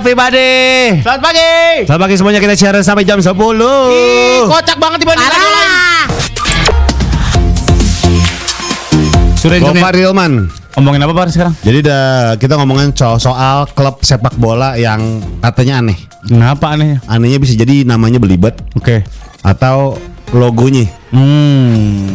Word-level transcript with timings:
everybody. 0.00 0.96
Selamat 1.04 1.20
pagi. 1.20 1.52
Selamat 1.84 2.02
pagi 2.08 2.14
semuanya 2.16 2.40
kita 2.40 2.54
siaran 2.56 2.80
sampai 2.80 3.04
jam 3.04 3.20
10. 3.20 3.36
Ih, 3.36 4.48
kocak 4.48 4.80
banget 4.80 4.98
dibanding 5.04 5.28
radio 5.28 5.50
lain. 5.52 5.70
Sudah 9.36 9.56
Gofar 9.60 9.92
internet. 9.92 10.00
Hilman. 10.00 10.32
Ngomongin 10.80 11.00
apa 11.04 11.12
Pak 11.12 11.32
sekarang? 11.36 11.54
Jadi 11.60 11.78
dah 11.84 12.36
kita 12.40 12.56
ngomongin 12.56 12.96
soal, 12.96 13.20
soal 13.20 13.68
klub 13.76 14.00
sepak 14.00 14.40
bola 14.40 14.80
yang 14.80 15.20
katanya 15.44 15.84
aneh. 15.84 15.98
Kenapa 16.24 16.72
anehnya? 16.72 17.04
Anehnya 17.04 17.36
bisa 17.36 17.52
jadi 17.52 17.84
namanya 17.84 18.16
belibet 18.16 18.56
Oke. 18.72 19.04
atau 19.44 20.00
logonya. 20.32 20.88
Hmm. 21.12 22.08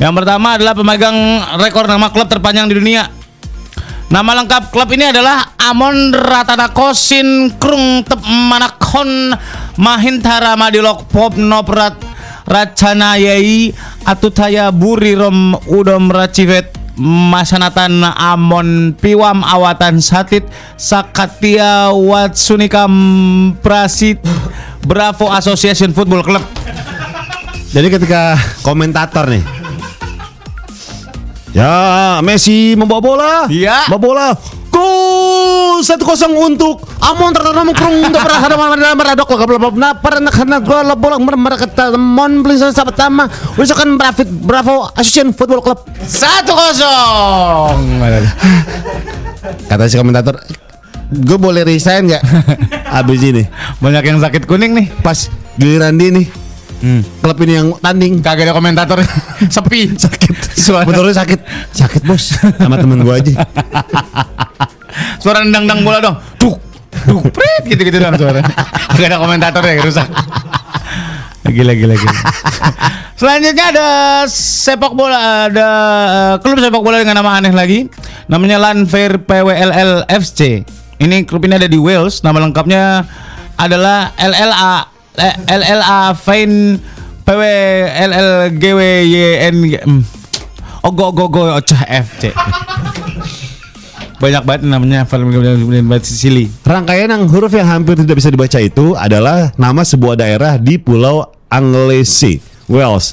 Yang 0.00 0.12
pertama 0.16 0.56
adalah 0.56 0.72
pemegang 0.72 1.16
rekor 1.60 1.84
nama 1.88 2.08
klub 2.08 2.28
terpanjang 2.28 2.68
di 2.72 2.76
dunia. 2.80 3.25
Nama 4.06 4.38
lengkap 4.38 4.70
klub 4.70 4.86
ini 4.94 5.10
adalah 5.10 5.58
Amon 5.58 6.14
Ratanako 6.14 6.94
Krung 7.58 8.06
Tep 8.06 8.22
Manakon 8.22 9.34
Mahintara 9.82 10.54
Madilok 10.54 11.10
Pop 11.10 11.34
Noprat 11.34 11.98
Racanayai 12.46 13.74
Atutaya 14.06 14.70
Burirom 14.70 15.58
Udom 15.66 16.14
Racivet 16.14 16.70
Masanatan 17.02 18.06
Amon 18.06 18.94
Piwam 18.94 19.42
Awatan 19.42 19.98
Satit 19.98 20.46
Sakatia 20.78 21.90
Watsunikam 21.90 22.94
Prasit 23.58 24.22
Bravo 24.86 25.34
Association 25.34 25.90
Football 25.90 26.22
Club. 26.22 26.46
Jadi 27.74 27.90
ketika 27.90 28.38
komentator 28.62 29.26
nih 29.26 29.55
Ya, 31.56 32.20
Messi 32.20 32.76
membawa 32.76 33.00
bola. 33.00 33.32
Iya. 33.48 33.88
Membawa 33.88 34.00
bola. 34.04 34.28
Gol 34.68 35.80
1-0 35.80 36.04
untuk 36.36 36.84
Amon 37.00 37.32
tertanam 37.32 37.72
krung 37.72 37.96
untuk 38.04 38.20
perahara 38.20 38.60
meradok 38.92 39.28
nah 39.72 39.96
pernah 39.96 40.28
karena 40.28 40.60
gol 40.60 40.84
bola 41.00 41.16
mereka 41.16 41.64
Mon 41.96 42.44
beli 42.44 42.60
sahabat 42.60 42.92
pertama 42.92 43.24
usahakan 43.56 43.96
Bravo 43.96 44.20
Bravo 44.44 44.76
Association 45.00 45.32
Football 45.32 45.64
Club 45.64 45.80
Satu 46.04 46.52
kosong. 46.52 48.04
kata 49.64 49.88
si 49.88 49.96
komentator 49.96 50.44
gue 51.08 51.38
boleh 51.40 51.64
resign 51.64 52.12
nggak 52.12 52.22
abis 53.00 53.20
ini 53.24 53.44
Banyak 53.80 54.04
yang 54.04 54.20
sakit 54.20 54.44
kuning 54.44 54.76
nih. 54.76 54.86
pas 55.00 55.32
giliran 55.56 55.96
dia 55.96 56.12
nih 56.12 56.45
klub 57.22 57.36
ini 57.42 57.52
yang 57.56 57.68
tanding 57.80 58.20
Kagak 58.20 58.50
ada 58.50 58.54
komentator. 58.56 58.98
Sepi. 59.54 59.92
Sakit. 59.96 60.34
Suara. 60.56 60.84
Betul 60.86 61.12
sakit 61.12 61.40
sakit 61.72 62.02
bos 62.08 62.34
sama 62.58 62.80
temen 62.80 63.04
gue 63.04 63.14
aja 63.14 63.32
Suara 65.22 65.44
nendang-nendang 65.44 65.80
bola 65.84 65.98
dong. 66.00 66.16
Duk. 66.40 66.56
Duk. 67.04 67.22
Prit 67.32 67.64
gitu-gitu 67.68 68.00
dong 68.00 68.16
suara. 68.16 68.40
Kagak 68.92 69.12
ada 69.12 69.18
komentator 69.20 69.62
ya 69.64 69.82
rusak. 69.84 70.08
Lagi 71.46 71.62
lagi 71.62 71.84
lagi. 71.86 72.08
Selanjutnya 73.16 73.72
ada 73.72 73.88
sepak 74.28 74.92
bola 74.92 75.48
ada 75.48 75.68
eh, 76.10 76.34
klub 76.42 76.58
sepak 76.58 76.82
bola 76.82 77.00
dengan 77.00 77.20
nama 77.22 77.38
aneh 77.38 77.52
lagi. 77.52 77.86
Namanya 78.26 78.58
Lanfair 78.58 79.20
PWLL 79.22 80.10
FC. 80.10 80.66
Ini 80.96 81.28
klub 81.28 81.44
ini 81.44 81.60
ada 81.60 81.68
di 81.68 81.76
Wales. 81.76 82.24
Nama 82.24 82.40
lengkapnya 82.40 83.04
adalah 83.56 84.12
LLA 84.16 84.95
LLA 85.48 86.12
Fain 86.14 86.80
PWLL 87.26 88.54
GWYN 88.54 89.56
hmm. 89.82 90.02
Ogo 90.86 91.10
Ogo 91.10 91.26
Ogo 91.26 91.42
Ocah 91.58 91.82
FC. 91.90 92.30
Banyak 94.16 94.42
banget 94.48 94.62
namanya 94.64 95.04
film 95.04 95.28
banget 95.28 96.08
Sicily. 96.08 96.48
Rangkaian 96.64 97.10
yang 97.10 97.28
huruf 97.28 97.52
yang 97.52 97.68
hampir 97.68 97.98
tidak 97.98 98.16
bisa 98.16 98.32
dibaca 98.32 98.58
itu 98.62 98.96
adalah 98.96 99.52
nama 99.60 99.82
sebuah 99.84 100.16
daerah 100.16 100.56
di 100.56 100.80
Pulau 100.80 101.26
Anglesey, 101.52 102.40
Wales. 102.70 103.12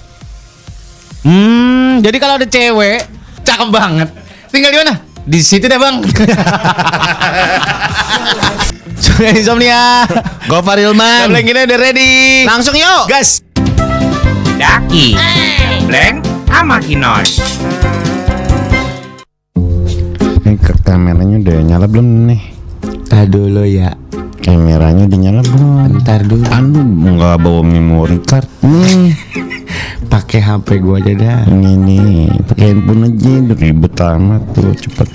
Hmm, 1.25 1.99
jadi 1.99 2.17
kalau 2.21 2.39
ada 2.39 2.47
cewek 2.47 3.03
cakep 3.43 3.69
banget. 3.73 4.09
Tinggal 4.53 4.71
di 4.71 4.79
mana? 4.79 4.93
Di 5.23 5.39
situ 5.39 5.71
deh, 5.71 5.79
Bang. 5.79 6.03
Sudah 8.99 9.31
insomnia. 9.31 10.03
Gofar 10.51 10.75
Hilman. 10.83 11.31
Tablet 11.31 11.43
kita 11.47 11.63
udah 11.63 11.79
ready. 11.79 12.43
Langsung 12.43 12.75
yuk. 12.75 13.07
Gas. 13.07 13.39
Daki, 14.59 15.15
Blank, 15.87 16.27
sama 16.47 16.79
Kinos. 16.83 17.39
Ini 20.43 20.59
kameranya 20.83 21.39
udah 21.39 21.57
nyala 21.63 21.87
belum 21.87 22.27
nih? 22.31 22.41
Tadi 23.07 23.27
dulu 23.31 23.63
ya. 23.63 24.02
Kameranya 24.43 25.07
udah 25.07 25.19
nyala 25.19 25.41
belum? 25.41 26.03
Ntar 26.03 26.21
dulu. 26.27 26.43
Anu 26.51 26.79
nggak 27.15 27.35
bawa 27.39 27.61
memory 27.63 28.19
card 28.21 28.45
nih. 28.59 29.15
Pakai 30.11 30.43
HP 30.43 30.83
gua 30.83 30.99
aja 30.99 31.13
dah. 31.15 31.39
Ini 31.47 31.71
nih, 31.73 32.29
pakai 32.45 32.65
handphone 32.69 33.09
aja 33.09 33.31
udah 33.41 33.57
ribet 33.57 33.95
amat 33.97 34.41
tuh 34.53 34.69
cepet. 34.77 35.09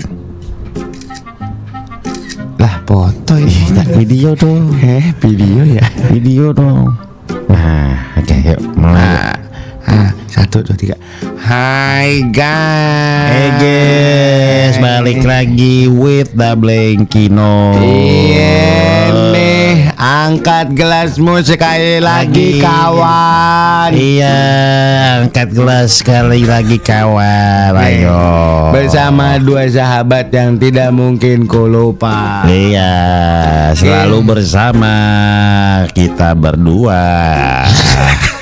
Lah 2.59 2.75
foto 2.83 3.39
tak 3.71 3.87
video 3.95 4.35
dong, 4.35 4.75
Eh, 4.83 5.15
video 5.23 5.63
ya. 5.63 5.85
video 6.11 6.51
dong. 6.51 6.99
Nah, 7.47 7.95
oke 8.19 8.35
yuk 8.43 8.59
mulai. 8.75 9.39
Ah, 9.89 10.13
satu, 10.29 10.61
dua, 10.61 10.77
tiga. 10.77 10.95
Hai 11.41 12.21
guys. 12.29 13.29
Hey 13.33 13.49
guys, 13.57 14.75
balik 14.77 15.25
lagi 15.25 15.89
with 15.89 16.29
the 16.31 16.53
Blankino. 16.53 17.73
Iya 17.73 19.09
nih, 19.33 19.89
angkat 19.97 20.77
gelasmu 20.77 21.41
sekali 21.41 21.97
lagi 21.97 22.61
Lagi. 22.61 22.61
kawan. 22.61 23.89
Iya, 23.91 24.37
angkat 25.19 25.49
gelas 25.51 25.89
sekali 25.97 26.45
lagi 26.45 26.77
kawan. 26.77 27.73
Ayo. 27.73 28.21
Bersama 28.69 29.41
dua 29.41 29.65
sahabat 29.65 30.29
yang 30.29 30.61
tidak 30.61 30.93
mungkin 30.93 31.49
ku 31.49 31.65
lupa. 31.65 32.45
Iya, 32.45 32.93
selalu 33.73 34.21
bersama 34.21 34.93
kita 35.89 36.37
berdua. 36.37 37.01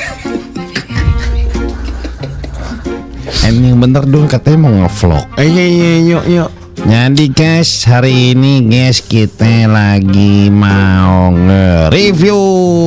Ini 3.28 3.76
yang 3.76 3.80
bener 3.84 4.08
dong 4.08 4.28
katanya 4.32 4.58
mau 4.64 4.72
ngevlog. 4.72 5.26
Iya 5.36 5.66
iya 5.68 5.92
yuk 6.04 6.26
yuk. 6.32 6.50
Jadi 6.78 7.26
guys, 7.34 7.84
hari 7.84 8.38
ini 8.38 8.64
guys 8.64 9.04
kita 9.04 9.68
lagi 9.68 10.48
mau 10.48 11.34
nge-review. 11.36 12.40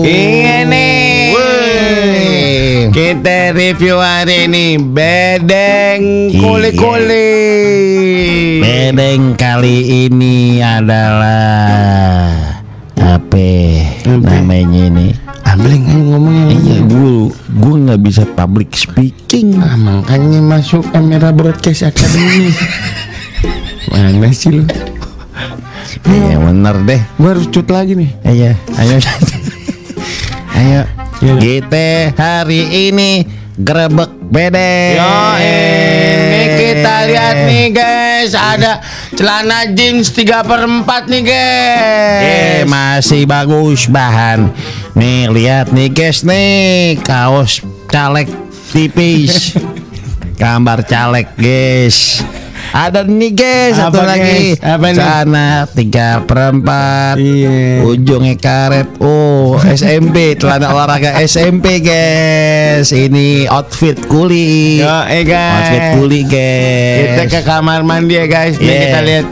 Iya 0.06 0.64
nih. 0.64 1.34
Kita 2.90 3.52
review 3.52 4.00
hari 4.00 4.48
ini 4.48 4.80
bedeng 4.80 6.32
kuli-kuli. 6.32 7.28
Bedeng 8.62 9.36
kali 9.36 10.08
ini 10.08 10.64
adalah 10.64 12.32
apa 12.96 13.50
namanya 14.08 14.88
ini? 14.88 15.29
Ambilin 15.50 15.82
ayo 15.82 16.02
ngomongnya. 16.14 16.44
Iya, 16.54 16.78
gue 16.86 17.10
gue 17.34 17.74
nggak 17.82 18.00
bisa 18.06 18.22
public 18.38 18.70
speaking. 18.78 19.58
Ah, 19.58 19.74
makanya 19.74 20.38
masuk 20.38 20.86
kamera 20.94 21.34
broadcast 21.34 21.90
academy. 21.90 22.54
Mana 23.90 24.30
sih 24.30 24.54
lu? 24.54 24.64
Iya 26.06 26.38
bener 26.38 26.76
deh. 26.86 27.00
Gua 27.18 27.34
harus 27.34 27.50
cut 27.50 27.66
lagi 27.66 27.98
nih. 27.98 28.10
Iya, 28.22 28.52
ayo. 28.78 28.96
ayo. 30.62 30.82
Kita 31.20 32.14
hari 32.14 32.88
ini 32.88 33.26
grebek 33.58 34.08
bedeng. 34.30 34.96
Yo, 34.96 35.18
ini 35.42 36.42
kita 36.56 36.94
lihat 37.10 37.36
nih 37.44 37.66
guys, 37.74 38.32
ada 38.32 38.80
celana 39.18 39.68
jeans 39.74 40.14
3 40.14 40.46
per 40.46 40.64
4 40.64 41.12
nih 41.12 41.22
guys. 41.26 42.22
Eh 42.24 42.60
masih 42.64 43.26
bagus 43.26 43.91
bahan. 43.91 44.48
Nih 44.95 45.31
lihat 45.31 45.71
nih 45.71 45.89
guys 45.89 46.27
nih 46.27 46.98
kaos 47.01 47.63
caleg 47.87 48.27
tipis. 48.75 49.54
Gambar 50.34 50.83
caleg 50.84 51.28
guys. 51.37 52.21
Ada 52.71 53.03
nih 53.03 53.33
guys 53.34 53.75
satu 53.77 53.98
Apa, 53.98 54.15
lagi. 54.15 54.54
guys? 54.54 54.63
Apa 54.63 54.87
nih? 54.89 54.98
Sana 54.98 55.48
tiga 55.69 56.09
perempat. 56.22 57.19
Iya. 57.19 57.83
Ujungnya 57.83 58.34
karet. 58.37 58.89
Oh 58.98 59.59
SMP 59.65 60.34
celana 60.34 60.71
olahraga 60.71 61.19
SMP 61.22 61.83
guys. 61.83 62.91
Ini 62.91 63.51
outfit 63.51 63.98
kuli. 64.07 64.83
Yo, 64.83 64.97
eh 65.07 65.22
guys. 65.22 65.54
Outfit 65.66 65.87
kuli 65.98 66.21
guys. 66.25 66.98
Kita 67.04 67.22
ke 67.27 67.41
kamar 67.42 67.83
mandi 67.83 68.15
ya 68.16 68.27
guys. 68.27 68.54
Nih 68.57 68.66
Yeah. 68.66 68.83
kita 68.87 69.01
lihat 69.03 69.27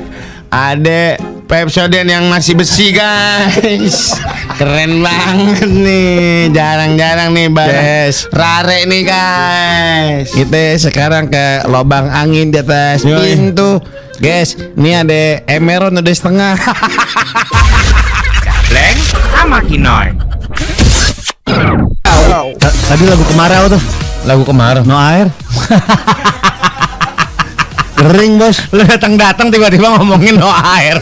ada 0.48 1.02
Pepsodent 1.48 2.04
yang 2.04 2.28
masih 2.28 2.52
besi 2.52 2.92
guys. 2.92 4.12
Keren 4.54 5.00
banget 5.00 5.64
nih. 5.64 6.52
Jarang-jarang 6.52 7.32
nih 7.32 7.48
barang 7.48 7.84
Yes. 8.04 8.28
rare 8.28 8.84
nih 8.84 9.02
guys. 9.02 10.28
Kita 10.30 10.60
sekarang 10.78 11.26
ke 11.26 11.64
lubang 11.64 12.04
angin 12.06 12.52
di 12.52 12.60
atas 12.60 13.00
Yoi. 13.00 13.32
pintu. 13.32 13.80
Guys, 14.18 14.60
ini 14.76 14.92
ada 14.92 15.20
emeron 15.48 15.96
udah 15.96 16.12
setengah. 16.12 16.52
Blank 18.68 18.98
sama 19.32 19.58
Kinoy. 19.64 20.08
Ta- 22.60 22.76
Tadi 22.86 23.04
lagu 23.08 23.24
kemarau 23.24 23.64
tuh. 23.72 23.82
Lagu 24.28 24.42
kemarau. 24.44 24.84
No 24.84 24.94
air. 24.94 25.32
Kering 28.08 28.40
bos. 28.40 28.56
Lu 28.76 28.80
datang-datang 28.88 29.52
tiba-tiba 29.52 29.92
ngomongin 30.00 30.40
air. 30.40 30.96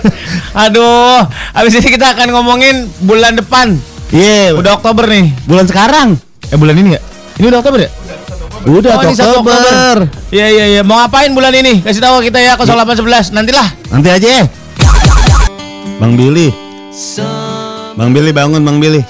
Aduh, 0.58 1.22
habis 1.54 1.78
ini 1.78 1.94
kita 1.94 2.18
akan 2.18 2.34
ngomongin 2.34 2.90
bulan 3.06 3.38
depan. 3.38 3.78
Iya. 4.10 4.58
Udah 4.58 4.82
Oktober 4.82 5.06
nih. 5.06 5.30
bulan 5.46 5.70
sekarang. 5.70 6.18
Eh 6.50 6.58
bulan 6.58 6.74
ini 6.74 6.98
ya? 6.98 7.00
Ini 7.38 7.46
udah 7.46 7.58
Oktober 7.62 7.86
ya? 7.86 7.90
Udah 8.66 8.98
Oh, 8.98 9.14
satu 9.14 9.46
Oktober. 9.46 10.10
Iya 10.34 10.46
iya 10.50 10.64
iya. 10.66 10.82
Mau 10.82 10.98
ngapain 10.98 11.30
bulan 11.30 11.54
ini? 11.54 11.78
Kasih 11.86 12.02
tahu 12.02 12.18
kita 12.26 12.42
ya 12.42 12.58
0811. 12.58 13.30
Nantilah. 13.30 13.68
Nanti 13.94 14.08
aja 14.10 14.28
ya. 14.42 14.44
Bang 16.02 16.18
Billy. 16.18 16.50
Bang 17.94 18.10
Billy 18.10 18.34
bangun 18.34 18.66
Bang 18.66 18.82
Billy. 18.82 19.06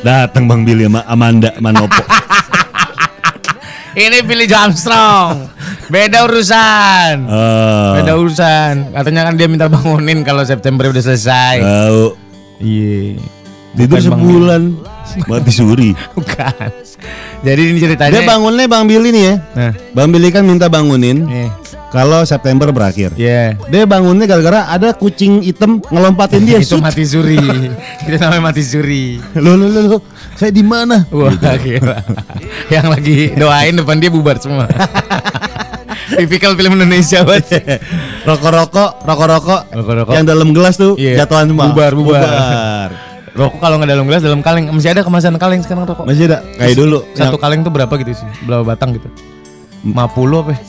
Datang 0.00 0.46
Bang 0.46 0.62
Billy 0.62 0.86
sama 0.86 1.02
Amanda 1.10 1.50
Manopo. 1.58 2.06
Ini 3.98 4.22
Billy 4.22 4.46
Armstrong. 4.46 5.59
Beda 5.90 6.22
urusan. 6.24 7.14
Oh. 7.26 7.98
Beda 7.98 8.12
urusan. 8.14 8.94
Katanya 8.94 9.26
kan 9.26 9.34
dia 9.34 9.50
minta 9.50 9.66
bangunin 9.66 10.22
kalau 10.22 10.46
September 10.46 10.86
udah 10.86 11.02
selesai. 11.02 11.58
Tahu. 11.58 12.04
Iya. 12.62 13.18
Tidur 13.74 13.98
sebulan. 13.98 14.62
Mati 15.26 15.50
suri. 15.50 15.90
Bukan. 16.16 16.70
Jadi 17.42 17.60
ini 17.74 17.78
ceritanya. 17.82 18.12
Dia 18.14 18.22
bangunnya 18.22 18.70
Bang 18.70 18.86
Billy 18.86 19.10
nih 19.10 19.24
ya. 19.26 19.34
Nah, 19.58 19.72
Bang 19.90 20.14
Billy 20.14 20.30
kan 20.30 20.46
minta 20.46 20.70
bangunin 20.70 21.26
nih. 21.26 21.50
kalau 21.90 22.22
September 22.22 22.70
berakhir. 22.70 23.10
Iya. 23.18 23.58
Dia 23.66 23.82
bangunnya 23.90 24.30
gara-gara 24.30 24.70
ada 24.70 24.94
kucing 24.94 25.42
hitam 25.42 25.82
ngelompatin 25.90 26.46
dia. 26.46 26.58
Itu 26.62 26.78
mati 26.78 27.02
suri. 27.02 27.40
Itu 28.06 28.16
namanya 28.22 28.54
mati 28.54 28.62
suri. 28.62 29.18
Loh, 29.34 29.58
loh, 29.58 29.66
loh, 29.66 29.82
loh. 29.98 30.00
Saya 30.38 30.54
di 30.54 30.62
mana? 30.62 31.02
Wah, 31.10 31.34
gila. 31.58 31.98
Yang 32.70 32.86
lagi 32.86 33.18
doain 33.34 33.74
depan 33.74 33.98
dia 33.98 34.10
bubar 34.14 34.38
semua. 34.38 34.70
Tipikal 36.12 36.52
film 36.52 36.72
Indonesia 36.74 37.22
banget. 37.22 37.78
Rokok-rokok, 38.28 38.90
rokok-rokok 39.02 39.60
Rokok-rokok. 39.70 40.12
yang 40.12 40.24
dalam 40.24 40.50
gelas 40.50 40.74
tuh 40.74 40.94
Iya. 40.94 41.22
jatuhan 41.22 41.46
semua. 41.46 41.68
Bubar, 41.68 41.92
bubar. 41.92 42.20
Bubar. 42.20 42.90
Rokok 43.30 43.58
kalau 43.58 43.78
nggak 43.78 43.90
dalam 43.90 44.04
gelas 44.04 44.20
dalam 44.20 44.40
kaleng. 44.40 44.66
Masih 44.68 44.90
ada 44.90 45.00
kemasan 45.00 45.34
kaleng 45.36 45.60
sekarang 45.60 45.84
rokok. 45.84 46.04
Masih 46.04 46.26
ada 46.26 46.42
kayak 46.54 46.74
dulu. 46.74 46.98
Satu 47.12 47.30
Yang- 47.30 47.40
kaleng 47.40 47.60
tuh 47.62 47.72
berapa 47.72 47.92
gitu 47.96 48.10
sih? 48.12 48.26
Berapa 48.42 48.66
batang 48.66 48.90
gitu? 48.92 49.08
50 49.80 49.96
apa? 50.36 50.50
ya? 50.52 50.60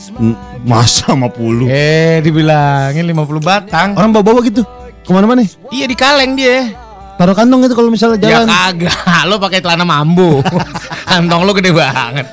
Masa 0.62 1.12
50 1.12 1.66
Eh, 1.66 2.22
dibilangin 2.22 3.04
50 3.04 3.38
batang. 3.38 3.92
Orang 3.92 4.08
bawa-bawa 4.10 4.40
gitu 4.40 4.64
Ke 5.02 5.10
mana-mana 5.10 5.42
nih 5.42 5.52
Iya 5.68 5.84
di 5.84 5.92
kaleng 5.92 6.32
dia. 6.32 6.72
Taruh 7.12 7.36
kantong 7.36 7.60
gitu 7.62 7.74
kalau 7.74 7.90
misalnya 7.90 8.16
Ya 8.18 8.40
jalan 8.40 8.48
kagak, 8.48 8.96
lo 9.26 9.36
pakai 9.36 9.60
celana 9.60 9.84
mambu. 9.84 10.40
Kantong 11.12 11.44
lo 11.44 11.52
gede 11.52 11.70
banget. 11.70 12.24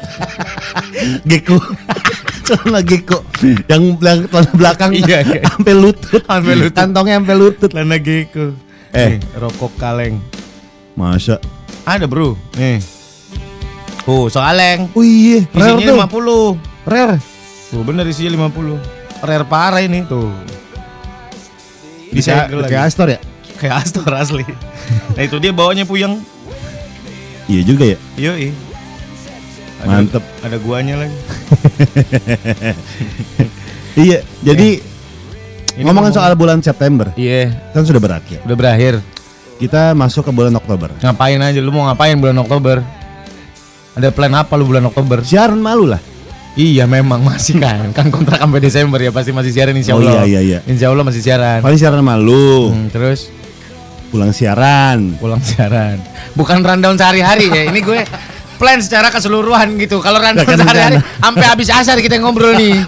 Geko 1.25 1.59
Celana 2.57 2.81
geko 2.81 3.21
Yang 3.69 3.81
yang 4.01 4.19
celana 4.27 4.51
belakang 4.57 4.91
Iya, 4.97 5.17
iya. 5.21 5.41
Sampai 5.53 5.73
lutut 5.77 6.21
Sampai 6.25 6.53
lutut. 6.57 6.73
Kantongnya 6.75 7.15
sampai 7.21 7.35
lutut 7.37 7.69
Celana 7.69 7.97
geko. 7.97 8.45
Eh. 8.89 9.09
Nih, 9.15 9.17
rokok 9.37 9.73
kaleng. 9.77 10.17
Masa 10.97 11.37
Ada, 11.85 12.09
Bro. 12.09 12.33
Nih. 12.57 12.81
Tuh, 14.01 14.25
soaleng. 14.27 14.89
Oh 14.97 15.05
iya 15.05 15.45
Rare 15.53 15.77
tuh 15.77 15.85
Isinya 15.85 16.09
50. 16.09 16.89
Rare 16.89 17.17
Tuh, 17.69 17.81
bener 17.85 18.05
isinya 18.09 18.49
50. 18.49 19.21
Rare 19.21 19.45
parah 19.45 19.81
ini 19.85 20.01
tuh. 20.03 20.33
Bisa 22.09 22.49
kayak 22.49 22.65
lagi. 22.65 22.73
Astor 22.73 23.07
ya 23.13 23.19
Kayak 23.61 23.75
Astor 23.85 24.09
asli. 24.09 24.41
nah, 25.15 25.21
itu 25.21 25.37
dia 25.37 25.53
bawanya 25.53 25.85
puyeng. 25.85 26.17
Iya 27.45 27.61
juga 27.61 27.85
ya 27.85 27.97
Yoi. 28.17 28.49
Ada- 29.79 29.89
Mantep. 29.89 30.23
Ada 30.41 30.57
guanya 30.57 30.95
lagi. 31.05 31.17
Iya 33.97 34.21
Jadi 34.41 34.69
Ini 35.75 35.87
Ngomongin 35.87 36.11
ngomong- 36.11 36.19
soal 36.19 36.35
bulan 36.35 36.59
September. 36.59 37.07
Iya, 37.15 37.55
Kan 37.71 37.87
sudah 37.87 37.97
berakhir. 37.97 38.43
Udah 38.43 38.53
berakhir. 38.53 38.93
Kita 39.55 39.91
masuk 39.91 40.27
ke 40.27 40.31
bulan 40.31 40.51
Oktober. 40.51 40.91
Ngapain 40.99 41.39
aja? 41.39 41.59
Lu 41.59 41.71
mau 41.71 41.87
ngapain 41.87 42.15
bulan 42.15 42.35
Oktober? 42.35 42.83
Ada 43.95 44.11
plan 44.11 44.31
apa 44.33 44.53
lu 44.55 44.67
bulan 44.67 44.83
Oktober? 44.85 45.23
Siaran 45.23 45.55
malu 45.55 45.87
lah. 45.87 45.99
Iya 46.55 46.83
memang 46.83 47.23
masih 47.23 47.63
kan. 47.63 47.95
Kan 47.95 48.11
kontrak 48.11 48.35
sampai 48.37 48.59
Desember 48.59 48.99
ya 48.99 49.09
Pasti 49.09 49.31
masih 49.31 49.55
siaran 49.55 49.71
insya 49.71 49.95
Oh, 49.95 49.99
Allah. 49.99 50.23
iya, 50.23 50.23
iya, 50.27 50.39
iya. 50.43 50.59
Insya 50.67 50.91
Allah 50.91 51.03
masih 51.03 51.23
siaran. 51.23 51.59
Paling 51.63 51.79
siaran 51.79 52.03
malu. 52.03 52.75
Hmm, 52.75 52.91
Terus? 52.91 53.31
Pulang 54.11 54.35
siaran. 54.35 55.15
Pulang 55.15 55.39
siaran. 55.39 55.95
Bukan 56.35 56.59
rundown 56.59 56.95
sehari-hari 56.95 57.47
ya. 57.47 57.63
Ini 57.71 57.79
gue 57.79 57.99
plan 58.59 58.83
secara 58.83 59.07
keseluruhan 59.07 59.79
gitu. 59.79 60.03
Kalau 60.03 60.19
kan 60.19 60.35
sehari-hari. 60.35 60.99
Sampai 61.23 61.45
habis 61.47 61.71
asar 61.71 61.97
kita 62.03 62.19
ngobrol 62.19 62.53
nih. 62.59 62.75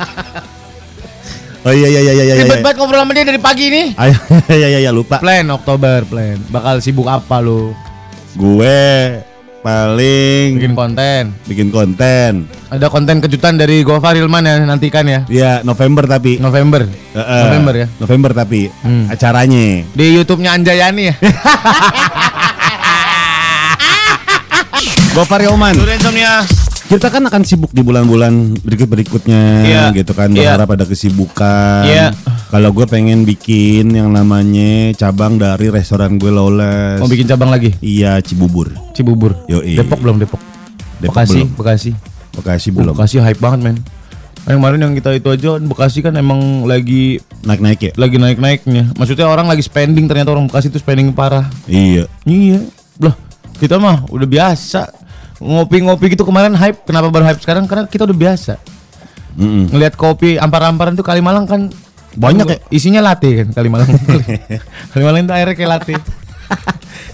Oh 1.61 1.69
iya 1.69 1.93
iya 1.93 2.01
iya 2.01 2.13
iya 2.17 2.23
iya 2.25 2.35
Ribet 2.41 2.65
banget 2.65 2.77
ngobrol 2.81 3.05
sama 3.05 3.13
dia 3.13 3.21
dari 3.21 3.37
pagi 3.37 3.69
nih 3.69 3.93
Ayo, 4.01 4.17
iya 4.49 4.67
iya 4.73 4.79
iya 4.81 4.91
lupa. 4.91 5.21
Plan 5.21 5.45
Oktober 5.45 6.01
plan. 6.09 6.41
Bakal 6.49 6.81
sibuk 6.81 7.05
apa 7.05 7.37
lu? 7.37 7.77
Gue 8.33 9.21
paling 9.61 10.57
Bikin 10.57 10.73
konten. 10.73 11.23
Bikin 11.45 11.69
konten. 11.69 12.49
Ada 12.73 12.89
konten 12.89 13.21
kejutan 13.21 13.61
dari 13.61 13.85
Gofar 13.85 14.17
Hilman 14.17 14.41
ya 14.41 14.57
Nantikan 14.65 15.05
ya. 15.05 15.21
Ya 15.29 15.51
November 15.61 16.09
tapi. 16.09 16.41
November. 16.41 16.81
Eh, 17.13 17.41
November 17.45 17.73
ya. 17.77 17.87
November 18.01 18.31
tapi. 18.33 18.73
Hmm. 18.81 19.05
acaranya. 19.05 19.85
Di 19.93 20.05
YouTube-nya 20.17 20.57
Anjayani 20.57 21.13
ya 21.13 21.15
Gofar 25.11 25.43
Yoman. 25.43 25.75
Insomnia 25.75 26.39
Kita 26.87 27.07
kan 27.07 27.23
akan 27.23 27.43
sibuk 27.43 27.71
di 27.71 27.79
bulan-bulan 27.79 28.59
berikut-berikutnya 28.59 29.43
Iya. 29.63 29.83
gitu 29.93 30.11
kan 30.11 30.27
Iya. 30.27 30.55
berharap 30.55 30.75
ada 30.75 30.83
kesibukan. 30.83 31.83
Iya. 31.83 32.11
Kalau 32.47 32.71
gue 32.71 32.83
pengen 32.83 33.23
bikin 33.23 33.91
yang 33.91 34.11
namanya 34.11 34.91
cabang 34.93 35.35
dari 35.35 35.67
restoran 35.67 36.15
gue 36.15 36.27
Lawless. 36.27 36.99
Mau 36.99 37.07
bikin 37.07 37.27
cabang 37.27 37.47
lagi 37.47 37.71
Iya 37.79 38.19
Cibubur. 38.19 38.71
Cibubur 38.91 39.35
Yoi. 39.47 39.75
Depok 39.75 39.99
belum 39.99 40.15
Depok 40.15 40.39
Depok 40.99 41.15
Bekasi 41.15 41.43
belum. 41.43 41.49
Bekasi 41.55 41.91
Bekasi 42.33 42.67
Uh, 42.67 42.73
belum. 42.73 42.93
Bekasi 42.93 43.15
hype 43.19 43.39
banget 43.39 43.59
men 43.61 43.77
Yang 44.43 44.57
kemarin 44.57 44.79
yang 44.79 44.93
kita 44.93 45.09
itu 45.13 45.27
aja 45.29 45.59
Bekasi 45.59 45.99
kan 45.99 46.15
emang 46.15 46.39
lagi 46.63 47.19
Naik-naik 47.43 47.79
ya? 47.81 47.91
lagi 47.95 48.15
naik-naiknya 48.15 48.95
Maksudnya 48.95 49.27
orang 49.27 49.47
lagi 49.47 49.59
spending 49.59 50.07
ternyata 50.07 50.31
orang 50.31 50.47
Bekasi 50.47 50.67
itu 50.67 50.79
spending 50.79 51.11
parah 51.11 51.47
Iya. 51.67 52.07
Iya 52.23 52.63
Loh 52.97 53.15
kita 53.53 53.77
mah 53.77 54.09
udah 54.09 54.25
biasa 54.25 55.00
Ngopi-ngopi 55.41 56.05
gitu 56.09 56.21
kemarin 56.21 56.53
hype 56.53 56.85
Kenapa 56.85 57.09
baru 57.09 57.25
hype 57.25 57.41
sekarang? 57.41 57.65
Karena 57.65 57.83
kita 57.83 58.05
udah 58.05 58.13
biasa 58.13 58.53
Mm-mm. 59.33 59.71
Ngelihat 59.71 59.95
kopi 59.95 60.35
ampar-amparan 60.35 60.93
tuh 60.93 61.01
Kalimalang 61.01 61.43
kan 61.43 61.73
Banyak 62.11 62.45
ya? 62.45 62.57
Isinya 62.69 63.01
latte 63.01 63.41
kan 63.41 63.47
Kalimalang 63.51 63.89
Kalimalang 64.93 65.23
itu 65.23 65.33
airnya 65.33 65.55
kayak 65.55 65.71
latte 65.71 65.95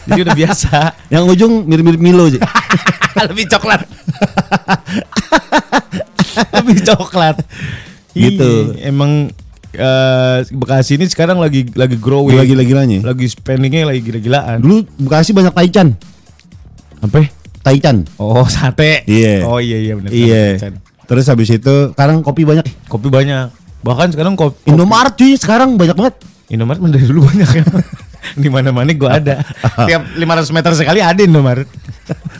Jadi 0.05 0.19
udah 0.21 0.35
biasa 0.35 0.75
Yang 1.13 1.23
ujung 1.31 1.53
mirip-mirip 1.63 1.97
Milo 1.97 2.27
aja. 2.27 2.43
lebih 3.23 3.47
coklat 3.47 3.81
lebih 6.53 6.77
coklat 6.83 7.35
Gitu. 8.11 8.73
Iya, 8.73 8.89
emang 8.89 9.29
eh, 9.71 10.37
Bekasi 10.49 10.97
ini 10.97 11.05
sekarang 11.05 11.37
lagi 11.37 11.69
lagi 11.71 11.93
growing 11.95 12.33
Lagi 12.33 12.49
gila-gilanya. 12.49 13.05
lagi 13.05 13.25
spendingnya 13.25 13.85
lagi 13.85 14.01
gila-gilaan 14.01 14.57
Dulu 14.57 14.85
Bekasi 14.99 15.31
banyak 15.31 15.53
taichan. 15.53 15.93
apa 16.97 17.29
Taichan. 17.67 18.07
oh 18.15 18.47
sate 18.47 19.03
Iya. 19.03 19.43
oh 19.43 19.59
iya 19.59 19.77
iya 19.77 19.93
benar 19.93 20.09
Iya. 20.09 20.71
Terus 21.03 21.23
habis 21.25 21.47
itu 21.49 21.75
sekarang 21.91 22.19
kopi 22.19 22.43
banyak. 22.43 22.63
kopi 22.87 23.07
banyak 23.07 23.51
bahkan 23.77 24.07
sekarang 24.07 24.33
kopi 24.33 24.55
Indomaret 24.65 25.13
cuy 25.13 25.35
sekarang 25.35 25.75
banyak 25.75 25.93
banget. 25.93 26.15
Indomaret 26.47 26.79
dari 26.81 27.03
dulu 27.03 27.23
banyak 27.23 27.49
ya 27.53 27.63
di 28.43 28.49
mana 28.49 28.71
mana 28.71 28.91
gua 28.91 29.15
ada 29.15 29.39
tiap 29.87 30.03
500 30.11 30.19
meter 30.49 30.71
sekali 30.73 30.99
ada 30.99 31.19
Indomaret 31.19 31.67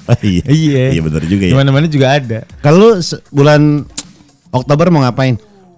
Oh, 0.07 0.15
iya. 0.21 0.43
iya 0.47 0.83
Iya 0.89 1.01
benar 1.03 1.19
juga 1.21 1.43
di 1.43 1.51
ya. 1.51 1.55
mana 1.57 1.69
mana 1.69 1.85
juga 1.85 2.07
ada 2.09 2.47
Kalau 2.57 2.95
bulan 3.29 3.83
Oktober 4.49 4.87
mau 4.87 5.03
ngapain? 5.03 5.35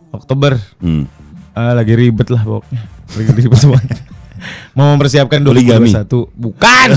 Oktober 0.10 0.62
Hmm. 0.78 1.10
Ah, 1.52 1.74
lagi 1.74 1.92
ribet 1.92 2.30
lah 2.30 2.40
pokoknya. 2.40 2.82
Lagi 3.12 3.32
ribet 3.36 3.58
semuanya. 3.60 3.98
Mau 4.72 4.86
mempersiapkan 4.88 5.42
Poligami. 5.42 5.90
2021. 5.92 6.30
Bukan. 6.32 6.90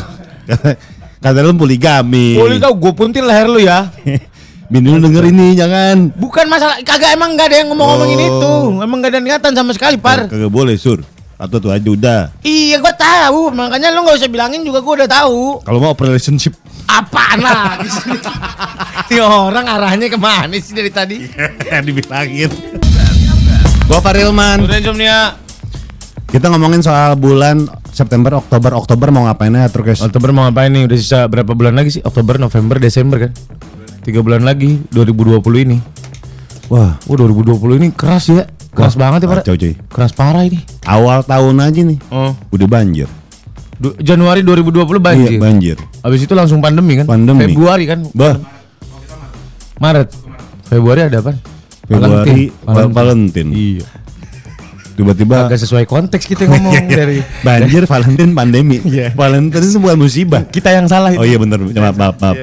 Kata, 1.23 1.38
lu 1.38 1.55
poligami. 1.55 2.35
Boleh 2.35 2.59
tau 2.59 2.75
gue 2.75 2.93
puntil 2.93 3.23
leher 3.23 3.47
lu 3.47 3.62
ya. 3.62 3.87
Bini 4.73 4.88
lu 4.88 4.99
denger 4.99 5.29
ini 5.29 5.55
jangan. 5.55 6.11
Bukan 6.12 6.49
masalah 6.49 6.81
kagak 6.81 7.12
emang 7.12 7.37
gak 7.37 7.47
ada 7.47 7.61
yang 7.61 7.69
ngomong-ngomongin 7.71 8.19
Oh. 8.19 8.26
itu. 8.26 8.52
Emang 8.81 8.99
gak 8.99 9.12
ada 9.12 9.21
niatan 9.21 9.52
sama 9.52 9.71
sekali, 9.71 10.00
Par. 10.00 10.26
Kagak 10.26 10.49
boleh 10.49 10.75
sur. 10.75 10.99
Atau 11.37 11.59
tuh 11.59 11.71
aja 11.71 11.85
udah. 11.85 12.21
Iya, 12.41 12.79
gua 12.79 12.91
tahu. 12.91 13.52
Makanya 13.52 13.91
lu 13.91 14.02
gak 14.02 14.17
usah 14.17 14.26
bilangin 14.26 14.64
juga 14.64 14.81
gua 14.81 14.95
udah 14.99 15.11
tahu. 15.12 15.61
Kalau 15.61 15.79
mau 15.79 15.93
open 15.93 16.09
relationship. 16.09 16.57
Apaan 16.85 17.38
sih? 17.85 18.19
Ini 19.11 19.21
orang 19.21 19.64
arahnya 19.64 20.09
ke 20.09 20.17
mana 20.17 20.50
sih 20.57 20.73
dari 20.73 20.91
tadi? 20.91 21.21
Dibilangin. 21.87 22.50
Gua 23.85 24.00
Farilman. 24.00 24.64
Udah 24.64 24.76
insomnia. 24.76 25.37
Kita 26.26 26.49
ngomongin 26.49 26.81
soal 26.81 27.12
bulan 27.14 27.69
September, 27.93 28.33
Oktober, 28.35 28.73
Oktober 28.75 29.09
mau 29.09 29.29
ngapain 29.29 29.53
ya 29.53 29.69
terus 29.69 30.01
Oktober 30.01 30.33
mau 30.33 30.49
ngapain 30.49 30.69
nih? 30.69 30.89
Udah 30.89 30.97
sisa 30.97 31.29
berapa 31.29 31.53
bulan 31.53 31.77
lagi 31.77 32.01
sih? 32.01 32.03
Oktober, 32.03 32.41
November, 32.41 32.81
Desember 32.81 33.29
kan? 33.29 33.33
Tiga 34.01 34.19
bulan 34.19 34.43
lagi 34.43 34.81
2020 34.91 35.39
ini. 35.63 35.79
Wah, 36.67 36.97
Oh 37.05 37.15
2020 37.15 37.77
ini 37.77 37.89
keras 37.93 38.33
ya. 38.33 38.49
Keras 38.73 38.97
Wah, 38.97 39.13
banget 39.13 39.21
ya, 39.23 39.29
Pak. 39.29 39.45
Keras 39.87 40.13
parah 40.13 40.43
ini. 40.43 40.65
awal 40.83 41.21
tahun 41.23 41.61
aja 41.61 41.81
nih 41.85 41.99
Oh. 42.09 42.33
udah 42.49 42.67
banjir. 42.67 43.07
Du- 43.77 43.93
Januari 44.01 44.41
2020 44.41 44.97
banjir. 44.97 45.37
Iya, 45.37 45.39
banjir. 45.39 45.77
Habis 46.01 46.25
itu 46.25 46.33
langsung 46.33 46.65
pandemi 46.65 46.97
kan? 46.97 47.05
Pandemi. 47.05 47.53
Februari 47.53 47.85
kan? 47.85 48.09
Bah, 48.11 48.41
Maret. 49.77 50.09
Februari 50.65 51.01
ada 51.05 51.19
apa? 51.21 51.33
Februari 51.85 52.49
Valentine. 52.65 52.95
Valentine. 52.95 53.51
Iya. 53.53 53.85
Tiba-tiba 54.93 55.49
Agak 55.49 55.59
sesuai 55.59 55.85
konteks 55.85 56.25
kita 56.25 56.45
ngomong 56.45 56.75
dari 57.01 57.25
banjir 57.41 57.85
Valentine 57.85 58.33
pandemi. 58.33 58.79
Iya. 58.93 59.15
Valentine 59.15 59.65
itu 59.65 59.79
bukan 59.79 59.97
musibah. 59.97 60.43
kita 60.45 60.69
yang 60.71 60.85
salah 60.85 61.11
itu. 61.11 61.21
Oh 61.21 61.25
iya 61.25 61.41
benar, 61.41 61.59
maaf, 61.61 61.97
maaf, 61.97 62.17
maaf. 62.19 62.37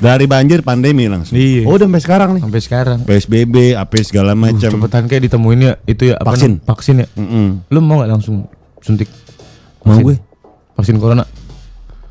Dari 0.00 0.24
banjir 0.24 0.64
pandemi 0.64 1.10
langsung. 1.10 1.36
Iya. 1.36 1.68
Oh, 1.68 1.76
udah 1.76 1.84
sampai 1.84 2.00
sekarang 2.00 2.28
nih. 2.38 2.42
Sampai 2.46 2.60
sekarang. 2.64 2.98
PSBB, 3.04 3.54
apa 3.76 3.94
segala 4.00 4.32
macam. 4.32 4.70
Cepetan 4.72 5.04
kayak 5.04 5.28
ditemuin 5.28 5.60
ya 5.60 5.72
itu 5.84 6.02
ya 6.08 6.16
apa 6.16 6.32
Vaksin. 6.32 6.56
vaksin 6.64 6.94
ya. 7.04 7.06
Mm-mm. 7.18 7.68
Lu 7.68 7.78
mau 7.84 8.00
nggak 8.00 8.10
langsung 8.10 8.48
suntik? 8.80 9.12
Mau 9.84 9.92
Vaksin. 9.92 10.04
gue. 10.06 10.16
Vaksin 10.72 10.96
corona. 10.96 11.24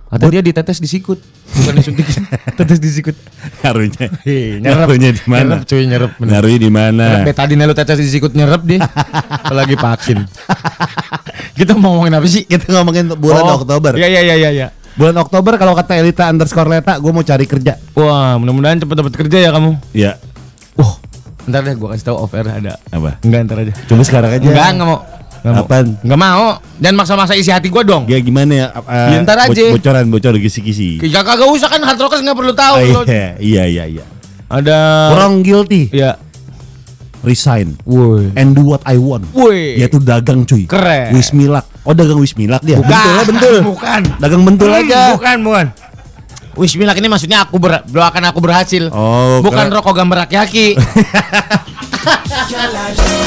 Atau 0.09 0.33
dia 0.33 0.41
ditetes 0.41 0.81
di 0.81 0.89
sikut, 0.89 1.21
bukan 1.53 1.73
disuntik. 1.77 2.05
tetes 2.57 2.81
di 2.81 2.89
sikut. 2.89 3.13
Ngaruhnya. 3.61 4.09
Hei, 4.25 4.57
Ngaruhnya 4.57 5.09
di 5.13 5.21
mana? 5.29 5.41
Nyerep 5.45 5.61
cuy, 5.63 5.83
nyerep. 5.85 6.11
bener. 6.17 6.29
Ngaruhnya 6.33 6.59
di 6.59 6.71
mana? 6.73 7.05
Nyerep 7.05 7.27
betadine 7.29 7.63
lu 7.63 7.73
tetes 7.73 7.97
di 7.97 8.09
sikut 8.09 8.33
nyerep 8.33 8.61
dia. 8.65 8.79
Apalagi 9.45 9.77
vaksin. 9.77 10.25
Kita 11.53 11.77
mau 11.77 11.93
ngomongin 11.93 12.17
apa 12.17 12.25
sih? 12.25 12.41
Kita 12.43 12.73
ngomongin 12.73 13.13
bulan 13.13 13.43
Oh, 13.45 13.61
Oktober. 13.61 13.93
Iya 13.95 14.09
iya 14.09 14.21
iya 14.23 14.35
iya 14.35 14.49
iya. 14.49 14.67
Bulan 14.97 15.13
Oktober 15.21 15.55
kalau 15.55 15.77
kata 15.77 15.93
Elita 15.95 16.25
underscore 16.27 16.67
Leta, 16.67 16.97
gue 16.97 17.11
mau 17.13 17.21
cari 17.21 17.45
kerja. 17.45 17.77
Wah, 17.93 18.35
mudah-mudahan 18.35 18.81
cepet 18.81 18.95
dapat 18.97 19.13
kerja 19.13 19.37
ya 19.39 19.49
kamu. 19.53 19.77
Ya. 19.93 20.17
Wah, 20.73 20.97
ntar 21.45 21.61
deh 21.61 21.77
gua 21.77 21.93
kasih 21.93 22.09
tahu 22.09 22.17
off 22.17 22.33
air 22.33 22.49
ada. 22.49 22.81
Apa? 22.89 23.21
Enggak 23.21 23.39
ntar 23.45 23.57
aja. 23.61 23.73
Coba 23.85 24.01
sekarang 24.01 24.31
aja. 24.33 24.43
Enggak, 24.43 24.67
enggak 24.73 24.87
mau. 24.89 24.99
Apaan? 25.41 25.95
Enggak 25.99 26.19
mau. 26.19 26.45
Jangan 26.77 26.95
maksa-maksa 26.95 27.33
isi 27.33 27.47
hati 27.47 27.67
gua 27.67 27.81
dong. 27.81 28.03
Ya 28.05 28.19
gimana 28.19 28.51
ya? 28.51 28.67
uh, 28.69 28.83
Ya, 29.09 29.17
ntar 29.21 29.39
aja. 29.39 29.65
Bocoran, 29.69 30.05
bocor 30.07 30.35
kisi-kisi. 30.35 30.99
Ya 31.01 31.21
kagak 31.21 31.47
usah 31.47 31.67
kan 31.67 31.79
hard 31.79 31.97
rockers 31.97 32.19
enggak 32.19 32.35
perlu 32.35 32.51
tahu. 32.51 32.75
Oh, 32.75 33.03
iya, 33.03 33.35
iya, 33.37 33.63
iya, 33.65 33.83
iya. 33.89 34.05
Ada 34.45 34.77
Wrong 35.13 35.39
guilty, 35.39 35.87
Ya. 35.91 36.17
resign, 37.19 37.75
Woi. 37.83 38.31
and 38.33 38.51
do 38.51 38.63
what 38.63 38.79
I 38.83 38.95
want. 38.95 39.27
Woi. 39.29 39.75
Yaitu 39.75 39.99
dagang 39.99 40.43
cuy. 40.43 40.63
Keren. 40.65 41.11
Wismilak. 41.11 41.67
Oh 41.83 41.91
dagang 41.91 42.17
Wismilak 42.17 42.59
dia. 42.61 42.75
Bukan. 42.75 42.89
Bentul 42.89 43.11
lah, 43.11 43.25
bentul. 43.25 43.55
Bukan. 43.75 44.01
Dagang 44.17 44.41
bentul 44.41 44.69
Hmm, 44.69 44.79
aja. 44.81 45.01
Bukan, 45.13 45.37
bukan. 45.43 45.67
Wismilak 46.55 46.95
ini 46.95 47.07
maksudnya 47.07 47.43
aku 47.43 47.55
ber 47.55 47.83
doakan 47.85 48.23
aku 48.25 48.39
berhasil. 48.39 48.87
Oh, 48.89 49.39
bukan 49.39 49.67
keren. 49.67 49.75
rokok 49.75 49.93
gambar 49.93 50.17
aki-aki. 50.25 50.75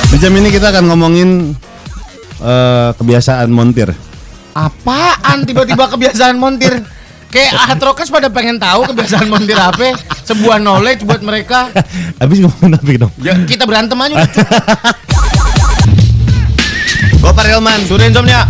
Di 0.09 0.16
jam 0.19 0.33
ini 0.33 0.49
kita 0.49 0.69
akan 0.69 0.85
ngomongin 0.87 1.54
eh, 2.42 2.90
kebiasaan 2.99 3.49
montir. 3.49 3.94
Apaan 4.52 5.46
tiba-tiba 5.46 5.88
kebiasaan 5.88 6.37
montir? 6.37 6.82
Kayak 7.32 7.56
hard 7.64 7.80
rockers 7.80 8.12
pada 8.12 8.28
pengen 8.28 8.61
tahu 8.61 8.84
kebiasaan 8.92 9.30
montir 9.30 9.56
apa? 9.56 9.96
Sebuah 10.22 10.61
knowledge 10.61 11.06
buat 11.08 11.25
mereka. 11.25 11.72
Habis 12.20 12.44
ngomongin 12.44 12.76
apa 12.76 12.92
dong? 13.08 13.12
Ya 13.22 13.32
kita 13.46 13.64
berantem 13.64 13.96
aja. 13.96 14.14
udah. 14.20 14.28
Gopar 17.22 17.46
Hilman. 17.46 17.80
Sudah 17.87 18.11
insomnia. 18.11 18.44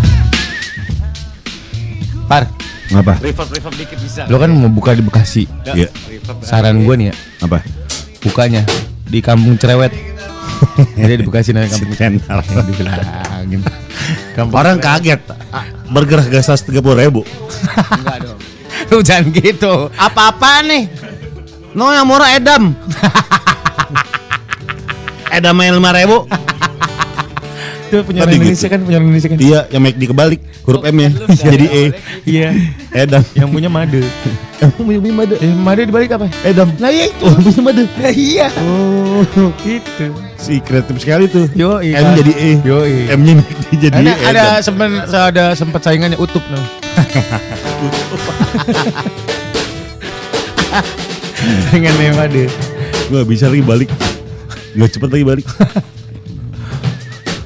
Par, 2.25 2.49
Apa? 2.91 3.21
reverb 3.21 3.49
reverb 3.53 3.75
dikit 3.77 3.99
bisa. 4.01 4.25
Lo 4.27 4.41
kan 4.41 4.49
mau 4.49 4.73
buka 4.73 4.97
di 4.97 5.05
Bekasi. 5.05 5.45
Iya. 5.69 5.93
Saran 6.41 6.81
gue 6.81 6.95
nih 6.97 7.07
ya, 7.13 7.15
Apa? 7.45 7.61
bukanya 8.23 8.65
di 9.05 9.21
Kampung 9.21 9.61
Cerewet. 9.61 9.93
Jadi 10.97 11.13
di 11.21 11.25
Bekasi 11.27 11.51
namanya 11.53 11.71
Kampung 11.75 11.95
Channel. 11.97 12.39
Cerewet. 12.43 12.65
Dibilangin. 12.71 13.61
Kampung 14.35 14.57
Orang 14.57 14.77
kaget. 14.79 15.21
Burger 15.93 16.21
gasas 16.33 16.65
tiga 16.65 16.81
puluh 16.81 16.97
ribu. 16.97 17.21
Enggak 17.93 18.17
dong. 18.25 18.39
Lu 18.91 19.01
jangan 19.05 19.29
gitu. 19.33 19.89
Apa-apa 19.97 20.65
nih? 20.65 20.89
No 21.73 21.89
yang 21.93 22.05
murah 22.05 22.33
edam. 22.37 22.77
edam 25.33 25.57
yang 25.61 25.77
lima 25.81 25.91
ribu. 25.97 26.29
Itu 27.89 28.05
punya 28.09 28.25
Tadi 28.25 28.41
Indonesia 28.41 28.69
gitu. 28.69 28.73
kan, 28.73 28.81
punya 28.89 28.99
Indonesia 29.01 29.29
kan. 29.29 29.37
Iya, 29.37 29.61
yang 29.69 29.83
make 29.85 30.01
dikebalik 30.01 30.41
huruf 30.65 30.81
M 30.89 30.97
nya 30.97 31.11
jadi 31.37 31.67
E. 31.69 31.85
Iya. 32.25 32.49
Edam. 32.93 33.21
Yang 33.37 33.49
punya 33.53 33.69
made. 33.69 34.01
Yang 34.63 34.79
punya 34.79 34.99
made. 35.11 35.35
Eh, 35.43 35.55
made 35.59 35.83
dibalik 35.91 36.15
apa? 36.15 36.31
Edam. 36.47 36.71
Nah 36.79 36.87
iya 36.95 37.11
itu. 37.11 37.27
Oh, 37.27 37.35
punya 37.35 37.61
made. 37.67 37.83
Nah 37.99 38.13
iya. 38.15 38.47
Oh, 38.63 39.27
Itu. 39.67 40.07
si 40.39 40.63
kreatif 40.63 41.03
sekali 41.03 41.27
tuh. 41.27 41.51
Yo, 41.51 41.83
iya. 41.83 41.99
M 41.99 42.15
jadi 42.15 42.33
E. 42.39 42.51
Yo, 42.63 42.87
iya. 42.87 43.19
M-nya 43.19 43.43
jadi 43.83 43.91
Ada 43.99 44.13
E. 44.15 44.27
ada 44.31 44.45
sempat 44.63 44.91
ada 45.11 45.45
sempat 45.59 45.83
saingannya 45.83 46.15
utup 46.15 46.47
no. 46.47 46.63
Dengan 51.75 51.95
made. 52.15 52.47
Gua 53.11 53.27
bisa 53.27 53.51
lagi 53.51 53.67
balik. 53.67 53.91
Gak 54.79 54.95
cepet 54.95 55.11
lagi 55.11 55.25
balik. 55.27 55.47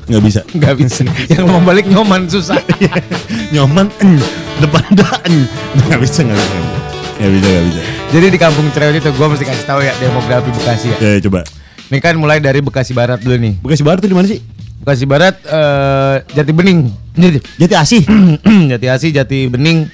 Gak 0.07 0.23
bisa. 0.23 0.41
Enggak 0.53 0.75
bisa. 0.79 1.03
Yang 1.33 1.47
mau 1.49 1.65
balik 1.65 1.89
nyoman 1.89 2.29
susah. 2.29 2.61
Nyoman, 3.57 3.91
en, 4.05 4.21
depan 4.63 4.85
dah. 4.95 5.19
Gak 5.91 5.99
bisa, 5.99 6.23
gak 6.23 6.37
bisa. 6.37 6.66
Gak 7.17 7.31
bisa, 7.33 7.49
gak 7.49 7.65
bisa. 7.73 7.81
Jadi 8.13 8.27
di 8.29 8.39
kampung 8.39 8.67
Cerewet 8.77 9.01
itu 9.01 9.09
gue 9.09 9.27
mesti 9.33 9.45
kasih 9.49 9.65
tahu 9.65 9.81
ya 9.81 9.93
demografi 9.97 10.51
Bekasi 10.53 10.87
ya. 10.93 10.97
Ya, 11.01 11.19
coba. 11.25 11.41
Ini 11.89 11.99
kan 12.05 12.15
mulai 12.21 12.39
dari 12.45 12.61
Bekasi 12.61 12.93
Barat 12.93 13.25
dulu 13.25 13.37
nih. 13.41 13.55
Bekasi 13.65 13.83
Barat 13.87 13.99
tuh 14.05 14.11
di 14.13 14.17
mana 14.17 14.27
sih? 14.29 14.41
Bekasi 14.85 15.05
Barat 15.09 15.35
eh 15.49 16.17
Jati 16.37 16.53
Bening. 16.53 16.93
Jati 17.17 17.39
Jati 17.57 17.75
Asih. 17.75 18.03
Jati 18.77 18.87
Asi, 18.93 19.09
Jati 19.17 19.49
Bening. 19.49 19.89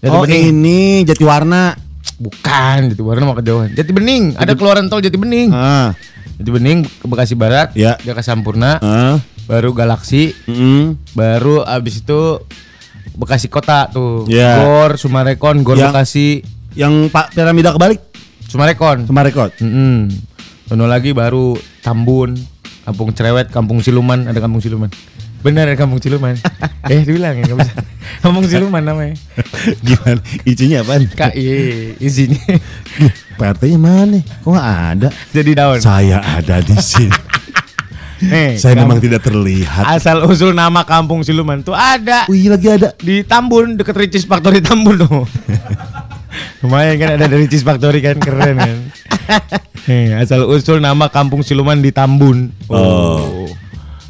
Jati 0.00 0.16
oh, 0.16 0.24
Bening. 0.24 0.48
ini 0.48 0.80
Jati 1.04 1.24
Warna. 1.28 1.76
Bukan, 2.20 2.92
Jati 2.92 3.02
Warna 3.04 3.24
mau 3.28 3.36
kejauhan. 3.36 3.72
Jati 3.72 3.92
Bening, 3.92 4.36
ada 4.36 4.52
keluaran 4.56 4.88
tol 4.88 5.00
Jati 5.00 5.16
Bening. 5.16 5.52
Ah, 5.52 5.92
Jati 6.40 6.50
Bening 6.52 6.84
ke 6.84 7.06
Bekasi 7.08 7.36
Barat, 7.36 7.72
Ya. 7.72 7.96
Jaka 8.00 8.20
Sampurna, 8.20 8.76
ah, 8.80 9.16
baru 9.48 9.72
Galaksi, 9.72 10.36
mm, 10.44 11.16
baru 11.16 11.64
abis 11.64 12.04
itu 12.04 12.44
Bekasi 13.16 13.50
Kota 13.50 13.90
tuh. 13.90 14.26
Ya. 14.26 14.60
Gor, 14.62 14.98
Sumarekon, 14.98 15.62
Gor 15.66 15.78
Yang- 15.78 15.92
Bekasi, 15.94 16.28
yang 16.76 17.08
Pak 17.08 17.34
piramida 17.34 17.74
kebalik, 17.74 17.98
Sumarekon. 18.46 19.06
Semarekot. 19.06 19.58
Mm 19.62 20.30
Sono 20.70 20.86
lagi 20.86 21.10
baru 21.10 21.58
Tambun, 21.82 22.38
Kampung 22.86 23.10
Cerewet, 23.10 23.50
Kampung 23.50 23.82
Siluman, 23.82 24.30
ada 24.30 24.38
Kampung 24.38 24.62
Siluman. 24.62 24.86
Benar 25.42 25.66
ada 25.66 25.74
Kampung 25.74 25.98
Siluman. 25.98 26.38
eh 26.92 27.02
dibilang 27.02 27.42
ya 27.42 27.58
bisa. 27.58 27.74
Kampung 28.22 28.46
Siluman 28.46 28.78
namanya. 28.78 29.18
Gimana? 29.86 30.22
Isinya 30.46 30.86
apaan? 30.86 31.10
Kak, 31.10 31.34
iya, 31.34 31.98
izinnya. 31.98 32.38
PRT-nya 33.34 33.78
mana? 33.82 34.22
Kok 34.46 34.54
ada? 34.54 35.10
Jadi 35.34 35.50
daun. 35.58 35.82
Saya 35.82 36.22
ada 36.22 36.62
di 36.62 36.78
sini. 36.78 37.10
Nih, 38.20 38.56
Saya 38.60 38.76
memang 38.76 38.98
tidak 38.98 39.22
terlihat. 39.22 39.84
asal 39.90 40.20
usul 40.22 40.52
nama 40.52 40.82
Kampung 40.82 41.20
Siluman 41.20 41.60
tuh 41.60 41.72
ada 41.72 42.24
Wih, 42.26 42.46
lagi 42.46 42.68
ada. 42.68 42.92
di 42.94 43.20
Tambun 43.22 43.74
deket 43.74 43.94
Ricis 43.94 44.24
Factory 44.24 44.60
Tambun 44.60 44.96
tuh. 44.98 45.24
Lumayan 46.60 46.96
kan 46.96 47.08
ada 47.12 47.24
dari 47.24 47.42
Ricis 47.42 47.60
Factory 47.60 47.98
kan 47.98 48.16
keren 48.16 48.56
kan. 48.56 48.78
Nih, 49.84 50.12
asal 50.20 50.44
usul 50.44 50.78
nama 50.78 51.08
Kampung 51.08 51.40
Siluman 51.40 51.78
di 51.78 51.90
Tambun. 51.90 52.52
Oh. 52.66 53.48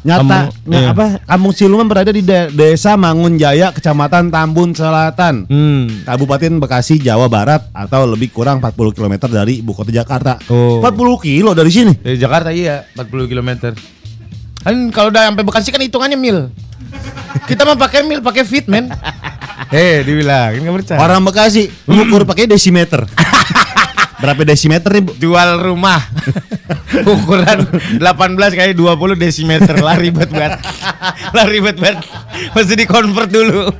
Nyata, 0.01 0.49
Kamu- 0.49 0.65
ny- 0.65 0.75
iya. 0.75 0.91
apa? 0.91 1.05
Kampung 1.23 1.53
Siluman 1.53 1.85
berada 1.85 2.09
di 2.09 2.19
de- 2.19 2.49
Desa 2.49 2.93
Mangun 2.95 3.37
Jaya, 3.37 3.69
Kecamatan 3.69 4.27
Tambun 4.27 4.73
Selatan, 4.73 5.45
Hmm. 5.45 6.01
Kabupaten 6.03 6.57
Bekasi, 6.57 6.97
Jawa 6.97 7.25
Barat, 7.25 7.69
atau 7.71 8.03
lebih 8.05 8.27
kurang 8.29 8.57
40 8.59 8.91
km 8.91 9.29
dari 9.29 9.61
ibu 9.61 9.71
kota 9.71 9.89
Jakarta. 9.89 10.41
Oh. 10.47 10.81
40 10.81 10.91
kilo 11.21 11.53
dari 11.53 11.69
sini. 11.69 11.93
Dari 11.95 12.17
Jakarta 12.17 12.49
iya 12.49 12.83
40 12.91 13.29
km. 13.29 13.71
Kan 14.61 14.93
kalau 14.93 15.09
udah 15.09 15.29
sampai 15.29 15.43
Bekasi 15.45 15.69
kan 15.73 15.81
hitungannya 15.81 16.17
mil. 16.17 16.53
Kita 17.49 17.65
mah 17.65 17.79
pakai 17.79 18.05
mil, 18.05 18.21
pakai 18.21 18.43
feet, 18.45 18.69
men. 18.69 18.91
Eh, 19.71 20.03
dibilang, 20.03 20.51
nggak 20.51 20.75
percaya. 20.83 20.99
Orang 20.99 21.23
Bekasi 21.23 21.71
mengukur 21.87 22.27
pakai 22.27 22.45
desimeter. 22.45 23.07
Berapa 24.21 24.45
desimeter 24.45 24.93
nih, 24.93 25.01
Bu? 25.01 25.11
jual 25.17 25.49
rumah 25.57 25.97
ukuran 27.01 27.65
18 27.97 28.59
kali 28.59 28.71
20 28.77 29.17
desimeter 29.17 29.75
lah 29.81 29.97
ribet 29.97 30.29
banget 30.29 30.61
lah 31.35 31.45
ribet 31.47 31.77
banget 31.79 32.03
mesti 32.53 32.73
di 32.77 32.85
convert 32.85 33.31
dulu 33.31 33.71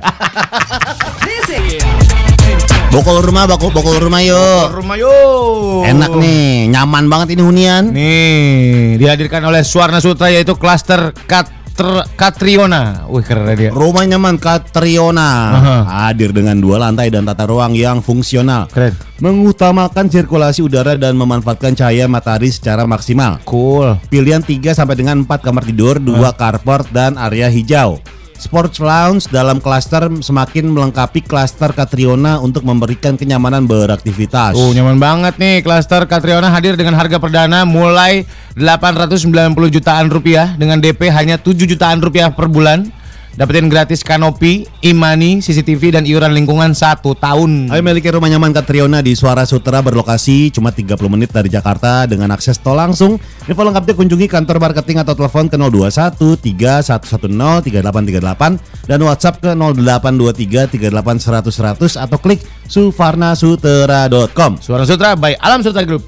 Bokol 2.92 3.24
rumah, 3.24 3.48
bokol, 3.48 3.72
bokol 3.72 3.96
rumah 4.04 4.20
yuk. 4.20 4.68
rumah 4.76 5.00
yuk 5.00 5.88
Enak 5.88 6.12
nih, 6.12 6.68
nyaman 6.68 7.08
banget 7.08 7.32
ini 7.32 7.42
hunian. 7.42 7.88
nih 7.88 9.00
dihadirkan 9.00 9.40
oleh 9.48 9.64
Suwarna 9.64 9.96
Sutra 9.96 10.28
yaitu 10.28 10.52
klaster 10.60 11.16
Katr 11.24 12.04
Katriona. 12.20 13.08
Wih 13.08 13.24
keren 13.24 13.48
dia. 13.56 13.72
Rumah 13.72 14.04
nyaman 14.04 14.36
Katriona 14.36 15.30
Aha. 15.56 15.76
hadir 16.04 16.36
dengan 16.36 16.60
dua 16.60 16.76
lantai 16.76 17.08
dan 17.08 17.24
tata 17.24 17.48
ruang 17.48 17.72
yang 17.72 18.04
fungsional. 18.04 18.68
Keren. 18.68 18.92
Mengutamakan 19.24 20.12
sirkulasi 20.12 20.60
udara 20.60 20.92
dan 21.00 21.16
memanfaatkan 21.16 21.72
cahaya 21.72 22.04
matahari 22.04 22.52
secara 22.52 22.84
maksimal. 22.84 23.40
Cool. 23.48 23.96
Pilihan 24.12 24.44
3 24.44 24.76
sampai 24.76 25.00
dengan 25.00 25.24
4 25.24 25.40
kamar 25.40 25.64
tidur, 25.64 25.96
2 25.96 26.12
carport 26.36 26.92
dan 26.92 27.16
area 27.16 27.48
hijau. 27.48 28.04
Sports 28.38 28.80
lounge 28.82 29.28
dalam 29.28 29.60
klaster 29.60 30.06
semakin 30.08 30.70
melengkapi 30.70 31.24
klaster 31.24 31.72
Katriona 31.72 32.38
untuk 32.40 32.64
memberikan 32.64 33.16
kenyamanan 33.16 33.64
beraktivitas. 33.68 34.54
Oh 34.54 34.72
nyaman 34.72 34.96
banget 35.00 35.36
nih 35.36 35.60
Cluster 35.60 36.04
Katriona 36.04 36.48
hadir 36.48 36.76
dengan 36.76 36.96
harga 36.96 37.18
perdana 37.18 37.64
mulai 37.68 38.24
890 38.54 39.28
jutaan 39.72 40.06
rupiah 40.12 40.54
dengan 40.56 40.80
DP 40.80 41.08
hanya 41.10 41.36
7 41.36 41.64
jutaan 41.64 42.00
rupiah 42.00 42.32
per 42.32 42.48
bulan. 42.48 43.01
Dapetin 43.32 43.72
gratis 43.72 44.04
kanopi, 44.04 44.68
imani, 44.84 45.40
CCTV 45.40 45.96
dan 45.96 46.04
iuran 46.04 46.36
lingkungan 46.36 46.76
satu 46.76 47.16
tahun. 47.16 47.72
Ayo 47.72 47.80
miliki 47.80 48.12
rumah 48.12 48.28
nyaman 48.28 48.52
Katriona 48.52 49.00
di 49.00 49.16
Suara 49.16 49.48
Sutra 49.48 49.80
berlokasi 49.80 50.52
cuma 50.52 50.68
30 50.68 51.00
menit 51.08 51.32
dari 51.32 51.48
Jakarta 51.48 52.04
dengan 52.04 52.28
akses 52.36 52.60
tol 52.60 52.76
langsung. 52.76 53.16
Info 53.48 53.62
lengkapnya 53.64 53.96
kunjungi 53.96 54.28
kantor 54.28 54.60
marketing 54.60 55.00
atau 55.00 55.16
telepon 55.16 55.48
ke 55.48 55.56
021 55.56 56.12
3110 56.44 57.72
3838 57.72 58.84
dan 58.84 59.00
WhatsApp 59.00 59.40
ke 59.40 59.50
0823 59.56 60.92
38 60.92 60.92
100 60.92 61.96
100 61.96 62.04
atau 62.04 62.18
klik 62.20 62.44
sufarnasutra.com. 62.68 64.60
Suara 64.60 64.84
Sutra 64.84 65.16
by 65.16 65.40
Alam 65.40 65.64
Sutra 65.64 65.88
Group. 65.88 66.04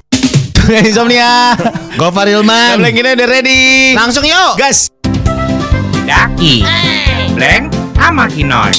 Insomnia. 0.85 1.57
Gofar 1.97 2.29
Ilman. 2.29 2.85
Ini 2.85 3.17
udah 3.17 3.27
ready. 3.29 3.97
Langsung 3.97 4.21
yuk. 4.21 4.61
Gas. 4.61 4.93
Daki 6.05 6.61
Blank 7.35 7.67
sama 7.99 8.31
Kinoy 8.31 8.71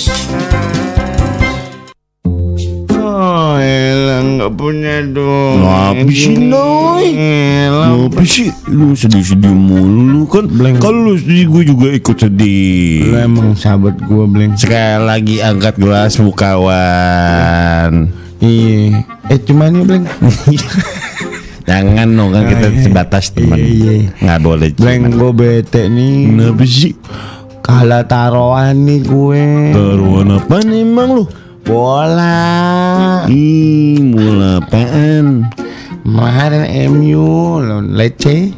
Oh, 2.96 3.60
elah 3.60 4.24
nggak 4.24 4.52
punya 4.56 5.04
dong. 5.08 5.60
Kenapa 5.60 6.08
sih, 6.08 6.36
Noy? 6.36 7.06
Kenapa 7.68 8.20
sih 8.24 8.48
lu 8.68 8.96
sedih-sedih 8.96 9.52
mulu 9.52 10.24
kan? 10.24 10.48
Kalau 10.80 11.12
lu 11.12 11.20
sedih 11.20 11.48
gue 11.52 11.62
juga 11.68 11.92
ikut 11.96 12.16
sedih. 12.16 13.12
Lu 13.12 13.16
emang 13.20 13.52
sahabat 13.56 14.00
gua 14.04 14.24
Blank. 14.24 14.60
Sekali 14.60 15.04
lagi 15.04 15.36
angkat 15.44 15.76
gelas 15.76 16.16
mu 16.20 16.32
kawan. 16.32 18.08
Iya. 18.40 19.04
Eh 19.32 19.40
cuman 19.44 19.68
nih 19.80 19.84
Blank. 19.84 20.04
Jangan 21.68 22.08
dong 22.08 22.30
kan 22.32 22.44
kita 22.48 22.66
iya. 22.72 22.80
sebatas 22.84 23.24
teman. 23.36 23.58
Iya, 23.60 23.92
iya. 23.96 24.08
Nggak 24.24 24.40
boleh. 24.40 24.68
Blank 24.76 25.02
gue 25.12 25.32
bete 25.32 25.82
nih. 25.92 26.16
Kenapa 26.32 26.64
sih? 26.64 26.92
Kalah 27.66 28.06
taruhan 28.06 28.86
nih 28.86 29.02
gue. 29.02 29.74
Taruhan 29.74 30.38
apa 30.38 30.62
nih 30.62 30.86
emang 30.86 31.18
lu? 31.18 31.24
Bola. 31.66 33.26
Ih, 33.26 33.98
mula 34.06 34.62
apaan? 34.62 35.50
Kemarin 36.06 36.70
MU 36.94 37.58
lawan 37.58 37.98
Lece. 37.98 38.54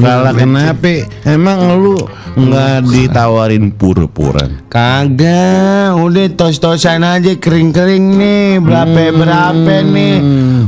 Kalah 0.00 0.32
kenapa? 0.32 1.04
Emang 1.28 1.76
lu 1.76 2.00
nggak 2.32 2.88
ditawarin 2.88 3.68
pura-puran? 3.76 4.64
Kagak, 4.72 6.00
udah 6.00 6.32
tos-tosan 6.32 7.04
aja 7.04 7.36
kering-kering 7.36 8.16
nih, 8.16 8.56
berapa 8.56 9.12
berapa 9.12 9.74
nih. 9.84 10.16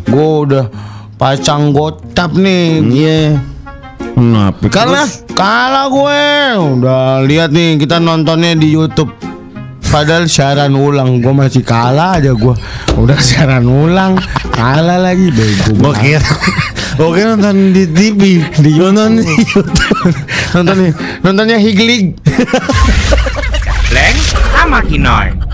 Gue 0.05 0.31
udah 0.45 0.69
pasang 1.17 1.73
gotap 1.73 2.37
nih. 2.37 2.85
Iya. 2.85 3.56
Kenapa? 4.17 4.65
Kalah? 4.73 5.05
Kalah 5.37 5.87
gue. 5.93 6.25
Udah 6.81 7.21
lihat 7.29 7.53
nih 7.53 7.77
kita 7.77 8.01
nontonnya 8.01 8.57
di 8.57 8.73
YouTube. 8.73 9.13
Padahal 9.87 10.25
siaran 10.27 10.73
ulang, 10.73 11.21
gue 11.21 11.35
masih 11.37 11.61
kalah 11.61 12.17
aja 12.17 12.33
gue. 12.33 12.55
Udah 12.97 13.21
siaran 13.21 13.69
ulang, 13.69 14.17
kalah 14.57 14.97
lagi 14.97 15.29
bego. 15.29 15.93
Kira 15.93 16.25
Gua 16.97 17.13
kira 17.13 17.37
nonton 17.37 17.76
di 17.76 17.85
TV 17.93 18.41
Di 18.57 18.73
nonton 18.73 19.21
di 19.21 19.37
Youtube 19.52 20.17
nontonnya, 20.57 20.93
nontonnya 21.21 21.59
Higlig. 21.61 22.17
Blank 23.93 24.19
sama 24.57 24.81
Kinoy 24.81 25.46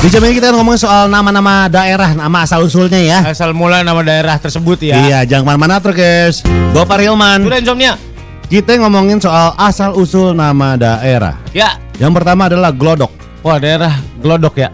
Di 0.00 0.08
jam 0.08 0.24
ini 0.24 0.40
kita 0.40 0.56
ngomongin 0.56 0.80
soal 0.80 1.12
nama-nama 1.12 1.68
daerah 1.68 2.16
Nama 2.16 2.48
asal-usulnya 2.48 2.96
ya 3.04 3.18
Asal 3.28 3.52
mula 3.52 3.84
nama 3.84 4.00
daerah 4.00 4.40
tersebut 4.40 4.80
ya. 4.80 4.96
Iya 4.96 5.18
jangan 5.28 5.44
ke 5.44 5.48
mana-mana 5.52 5.76
terus 5.76 5.96
guys 5.96 6.36
Gopar 6.72 7.04
Hilman 7.04 7.44
Udah 7.44 7.60
insomnia. 7.60 8.00
Kita 8.48 8.80
ngomongin 8.80 9.20
soal 9.20 9.52
asal-usul 9.60 10.32
nama 10.32 10.80
daerah 10.80 11.36
Ya. 11.52 11.76
Yang 12.00 12.12
pertama 12.16 12.48
adalah 12.48 12.72
Glodok 12.72 13.12
Wah 13.44 13.60
daerah 13.60 13.92
Glodok 14.18 14.56
ya. 14.56 14.72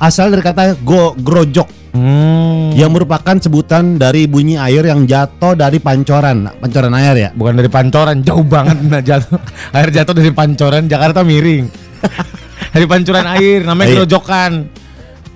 Asal 0.00 0.30
dari 0.30 0.40
kata 0.40 0.78
go, 0.80 1.18
grojok 1.18 1.82
Hmm. 1.90 2.70
Yang 2.78 3.02
merupakan 3.02 3.34
sebutan 3.42 3.98
dari 3.98 4.30
bunyi 4.30 4.54
air 4.54 4.86
yang 4.86 5.10
jatuh 5.10 5.58
dari 5.58 5.82
pancoran 5.82 6.46
Pancoran 6.62 6.94
air 6.94 7.18
ya 7.18 7.28
Bukan 7.34 7.58
dari 7.58 7.66
pancoran, 7.66 8.22
jauh 8.22 8.46
banget 8.46 8.78
nah, 8.86 9.02
jatuh. 9.02 9.42
Air 9.74 9.90
jatuh 9.90 10.14
dari 10.14 10.30
pancoran, 10.30 10.86
Jakarta 10.86 11.26
miring. 11.26 11.66
dari 12.70 12.86
pancuran 12.86 13.26
air, 13.28 13.58
namanya 13.62 13.86
Iya. 13.86 13.96
gerojokan. 13.98 14.52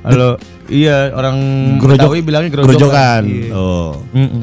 Halo, 0.02 0.30
iya 0.66 1.08
orang 1.10 1.36
Gerojok- 1.76 2.12
Betawi 2.12 2.20
bilangnya 2.20 2.50
gerojokan. 2.52 2.70
Grojokan 2.70 3.22
Iya. 3.24 3.50
Oh 3.52 3.92
Mm-mm. 4.12 4.42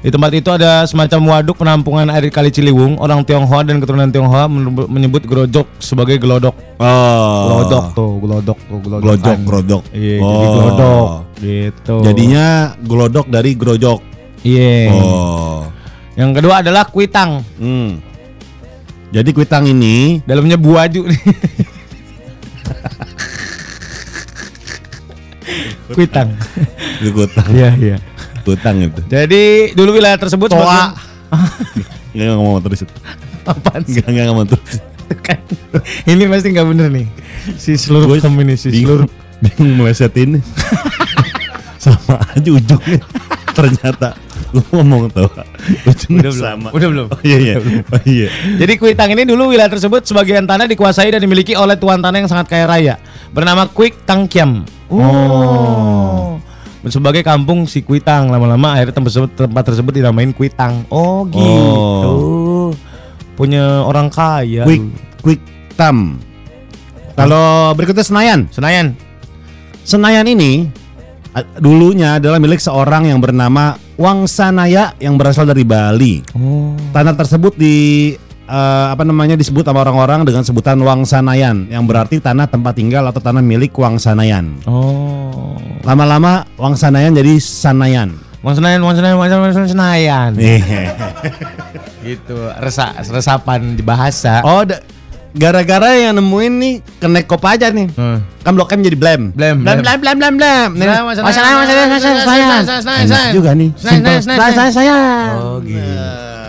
Di 0.00 0.08
tempat 0.08 0.32
itu 0.32 0.48
ada 0.48 0.82
semacam 0.82 1.20
waduk 1.30 1.54
penampungan 1.54 2.08
air 2.08 2.26
kali 2.26 2.48
Ciliwung. 2.48 2.96
Orang 2.96 3.20
Tionghoa 3.20 3.60
dan 3.62 3.78
keturunan 3.78 4.08
Tionghoa 4.08 4.48
men- 4.48 4.72
menyebut 4.88 5.20
gerojok 5.22 5.68
sebagai 5.78 6.16
gelodok. 6.16 6.56
Oh 6.80 7.44
Gelodok 7.46 7.84
tuh, 7.92 8.10
gelodok 8.18 8.58
tuh, 8.58 8.78
gelodokan. 8.80 9.04
Glodok, 9.04 9.38
grodok. 9.44 9.82
Iya, 9.92 10.16
jadi 10.16 10.24
Oh. 10.42 10.50
gelodok 10.50 11.08
gitu. 11.38 11.96
Jadinya 12.02 12.46
glodok 12.78 13.26
dari 13.28 13.50
grojok 13.52 14.00
iya. 14.40 14.88
Oh 14.90 15.68
Yang 16.16 16.30
kedua 16.34 16.54
adalah 16.60 16.84
kuitang. 16.84 17.44
Hmm. 17.56 18.00
Jadi 19.10 19.30
kuitang 19.30 19.64
ini 19.64 20.18
Dalamnya 20.22 20.56
buaju 20.56 21.06
nih. 21.06 21.20
kuitang. 25.92 26.28
itu 27.00 27.10
kutang, 27.10 27.48
Iya, 27.50 27.70
iya. 27.74 27.96
kutang 28.42 28.76
itu. 28.80 29.00
Jadi 29.06 29.42
dulu 29.72 29.94
wilayah 29.94 30.16
tersebut 30.16 30.48
Toa. 30.48 30.60
sebagian- 30.60 30.94
Enggak 32.10 32.26
enggak 32.26 32.36
ngomong 32.36 32.62
terus. 32.62 32.80
Apaan? 33.44 33.82
Enggak 33.84 34.06
enggak 34.08 34.26
ngomong 34.28 34.46
terus. 34.48 34.74
Kan. 35.20 35.38
Ini 36.06 36.22
pasti 36.26 36.48
nggak 36.50 36.66
bener 36.66 36.86
nih. 36.88 37.06
Si 37.54 37.74
seluruh 37.74 38.06
ini 38.38 38.54
si 38.54 38.70
seluruh 38.70 39.06
Bingung, 39.06 39.10
bingung 39.40 39.70
melesetin. 39.78 40.38
sama 41.82 42.20
aja 42.30 42.50
ujungnya. 42.50 43.00
Ternyata 43.50 44.14
lu 44.50 44.62
ngomong 44.70 45.10
tuh 45.10 45.30
ujungnya 45.84 46.26
Udah 46.26 46.32
belum? 46.32 46.44
sama. 46.44 46.68
Udah 46.70 46.88
belum? 46.88 47.06
Oh, 47.08 47.20
iya 47.22 47.38
iya. 47.40 47.54
Oh, 47.58 48.02
iya. 48.04 48.28
Jadi 48.58 48.72
Kuitang 48.76 49.10
ini 49.10 49.22
dulu 49.22 49.50
wilayah 49.50 49.70
tersebut 49.70 50.02
sebagian 50.02 50.44
tanah 50.44 50.66
dikuasai 50.66 51.10
dan 51.10 51.18
dimiliki 51.18 51.54
oleh 51.54 51.74
tuan 51.74 51.98
tanah 51.98 52.18
yang 52.18 52.30
sangat 52.30 52.46
kaya 52.46 52.66
raya 52.66 52.94
bernama 53.30 53.66
Kuik 53.66 54.02
Tangkiam. 54.02 54.62
Oh. 54.90 56.36
Sebagai 56.90 57.20
kampung 57.22 57.68
si 57.68 57.84
Kuitang 57.84 58.32
lama-lama 58.32 58.74
akhirnya 58.74 58.96
tempat 58.96 59.12
tersebut, 59.12 59.30
tempat 59.36 59.64
tersebut 59.68 59.92
dinamain 59.94 60.34
Kuitang. 60.34 60.82
Oh 60.90 61.28
gitu. 61.28 62.16
Punya 63.38 63.86
orang 63.86 64.10
kaya. 64.10 64.66
Quick 64.66 64.84
quick 65.22 65.40
tam. 65.78 66.18
Kalau 67.14 67.76
berikutnya 67.76 68.02
Senayan. 68.02 68.48
Senayan. 68.48 68.96
Senayan 69.84 70.26
ini 70.26 70.66
dulunya 71.62 72.18
adalah 72.18 72.42
milik 72.42 72.58
seorang 72.58 73.06
yang 73.06 73.22
bernama 73.22 73.78
Wangsanaya 74.00 74.96
yang 74.96 75.20
berasal 75.20 75.44
dari 75.44 75.62
Bali. 75.62 76.24
Oh. 76.32 76.72
Tanah 76.96 77.12
tersebut 77.12 77.52
di 77.60 78.16
eh, 78.50 78.86
apa 78.90 79.06
namanya 79.06 79.38
disebut 79.38 79.62
sama 79.62 79.86
orang-orang 79.86 80.26
dengan 80.26 80.42
sebutan 80.42 80.82
Wangsanayan 80.82 81.70
yang 81.70 81.86
berarti 81.86 82.18
tanah 82.18 82.50
tempat 82.50 82.74
tinggal 82.74 83.06
atau 83.06 83.22
tanah 83.22 83.40
milik 83.40 83.70
Wangsanayan. 83.78 84.66
Oh. 84.66 85.54
Lama-lama 85.86 86.44
Wangsanayan 86.58 87.14
jadi 87.14 87.38
Sanayan. 87.38 88.18
Wong 88.40 88.56
Senayan, 88.56 88.80
Wong 88.80 88.96
Senayan. 88.96 90.32
Iya. 90.40 90.96
Gitu, 92.00 92.32
resa, 92.56 92.96
resapan 92.96 93.76
di 93.76 93.84
bahasa. 93.84 94.40
oh, 94.40 94.64
gara-gara 95.36 95.92
yang 95.92 96.16
nemuin 96.16 96.52
nih 96.56 96.74
kenekop 96.96 97.44
aja 97.44 97.68
nih. 97.68 97.92
Hmm. 97.92 98.24
Kan 98.40 98.56
blok 98.56 98.72
M 98.72 98.80
jadi 98.80 98.96
blem. 98.96 99.36
Blem, 99.36 99.60
blem, 99.60 99.84
blem. 99.84 99.98
blem, 100.00 100.16
blem, 100.16 100.34
blem, 100.40 100.68
Wangsanayan, 100.72 101.04
Wangsanayan, 101.04 101.56
Wangsanayan, 101.60 101.88
Wangsanayan, 101.92 102.16
Wangsanayan, 102.16 102.48
Wangsanayan. 102.48 102.64
Senayan, 102.64 103.04
Enak 103.04 103.12
Senayan. 103.12 103.32
juga 103.36 103.50
nih. 103.52 103.70
Senayan, 103.76 104.20
Senayan, 104.24 104.72
Senayan. 104.72 105.28
Oh, 105.36 105.56
gitu. 105.60 106.39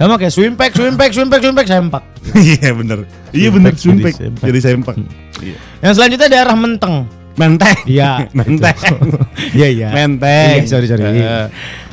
Sama 0.00 0.16
kayak 0.16 0.32
swimpek, 0.32 0.72
swimpek, 0.72 1.10
swimpek, 1.12 1.40
swimpek, 1.44 1.66
sempak. 1.68 2.02
Iya 2.40 2.72
bener. 2.72 3.04
Iya 3.36 3.48
bener 3.52 3.76
Sumpek 3.76 4.16
sumpek. 4.16 4.40
jadi 4.40 4.58
sempak. 4.58 4.94
Sempak. 4.96 5.12
Iya. 5.44 5.56
Yang 5.84 5.92
selanjutnya 5.92 6.28
daerah 6.32 6.56
Menteng. 6.56 6.94
Menteng. 7.36 7.76
Iya, 7.84 8.10
Menteng. 8.38 8.76
Iya, 9.56 9.68
iya. 9.68 9.88
Menteng. 9.92 10.56
Iya, 10.56 10.68
sorry, 10.68 10.88
sorry. 10.88 11.04
Eh, 11.04 11.46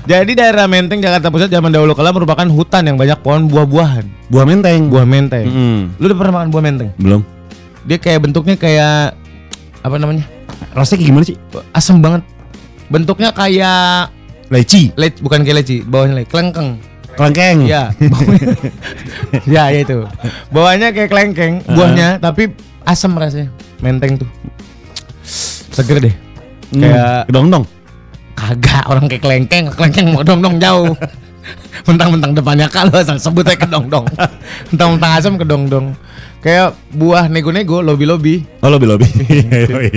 Jadi 0.08 0.32
daerah 0.34 0.72
Menteng 0.72 1.04
Jakarta 1.04 1.28
Pusat 1.28 1.52
zaman 1.52 1.68
dahulu 1.68 1.92
kala 1.92 2.16
merupakan 2.16 2.48
hutan 2.48 2.88
yang 2.88 2.96
banyak 2.96 3.20
pohon 3.20 3.52
buah-buahan. 3.52 4.32
Buah 4.32 4.46
menteng. 4.48 4.88
Buah 4.88 5.04
menteng. 5.04 5.44
Mm-mm. 5.44 5.80
Lu 6.00 6.08
udah 6.08 6.18
pernah 6.18 6.34
makan 6.40 6.48
buah 6.48 6.64
menteng? 6.64 6.90
Belum. 6.96 7.22
Dia 7.84 8.00
kayak 8.00 8.24
bentuknya 8.24 8.56
kayak 8.56 9.20
apa 9.84 9.96
namanya? 9.96 10.24
Rasanya 10.72 10.96
kayak 11.00 11.10
gimana 11.12 11.26
sih? 11.28 11.36
Asem 11.72 12.00
banget. 12.00 12.24
Bentuknya 12.88 13.36
kayak 13.36 14.12
Leci. 14.48 14.96
leci, 14.96 15.20
bukan 15.20 15.44
kayak 15.44 15.60
leci, 15.60 15.84
bawahnya 15.84 16.24
leci, 16.24 16.32
kelengkeng. 16.32 16.80
Kelengkeng. 17.18 17.66
Iya. 17.66 17.84
ya, 19.54 19.64
ya 19.74 19.80
itu. 19.82 20.06
Bawahnya 20.54 20.94
kayak 20.94 21.10
kelengkeng, 21.10 21.66
buahnya 21.66 22.22
tapi 22.22 22.54
asam 22.86 23.18
rasanya. 23.18 23.50
Menteng 23.82 24.22
tuh. 24.22 24.30
Seger 25.74 25.98
deh. 25.98 26.16
Hmm. 26.74 26.82
Kayak 26.82 27.20
Dong 27.34 27.50
dong. 27.50 27.66
kagak 28.38 28.86
orang 28.86 29.10
kayak 29.10 29.26
kelengkeng, 29.26 29.66
kelengkeng 29.74 30.14
mau 30.14 30.22
dong 30.22 30.46
dong 30.46 30.62
jauh. 30.62 30.94
Mentang-mentang 31.84 32.34
depannya 32.34 32.68
kalau 32.68 32.92
asal 32.94 33.16
sebut 33.16 33.44
aja 33.44 33.56
kedong 33.58 33.88
dong. 33.88 34.06
Mentang-mentang 34.70 35.12
asam 35.14 35.34
kedong 35.36 35.68
dong. 35.68 35.88
Kayak 36.38 36.78
buah 36.94 37.26
nego-nego, 37.26 37.82
lobi-lobi. 37.82 38.46
Oh 38.62 38.70
lobi 38.70 38.86
lobi. 38.86 39.10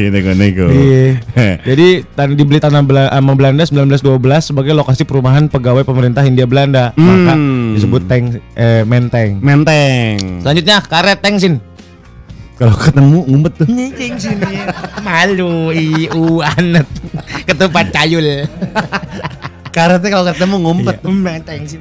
nego 0.08 0.32
nego. 0.32 0.66
Iya. 0.72 1.20
Jadi 1.62 2.02
tan 2.10 2.32
dibeli 2.32 2.58
tanah 2.58 2.80
Bela- 2.80 3.12
sama 3.12 3.36
Belanda 3.36 3.62
1912 3.62 4.50
sebagai 4.50 4.72
lokasi 4.72 5.04
perumahan 5.04 5.46
pegawai 5.46 5.84
pemerintah 5.84 6.24
Hindia 6.24 6.48
Belanda. 6.48 6.96
Maka 6.96 7.36
Hmm. 7.36 7.76
disebut 7.76 8.02
teng 8.06 8.40
eh, 8.56 8.82
menteng. 8.82 9.38
Menteng. 9.38 10.40
Selanjutnya 10.40 10.80
karet 10.80 11.20
tengsin. 11.20 11.60
Kalau 12.56 12.72
ketemu 12.74 13.18
ngumpet 13.24 13.52
tuh. 13.56 13.66
Tengsin 13.68 14.36
Malu 15.00 15.72
iu 15.72 16.40
anet 16.40 16.88
ketupat 17.44 17.88
cayul. 17.90 18.48
Karetnya 19.70 20.08
kalau 20.10 20.24
ketemu 20.30 20.56
ngumpet. 20.62 20.96
Tengsin. 21.46 21.80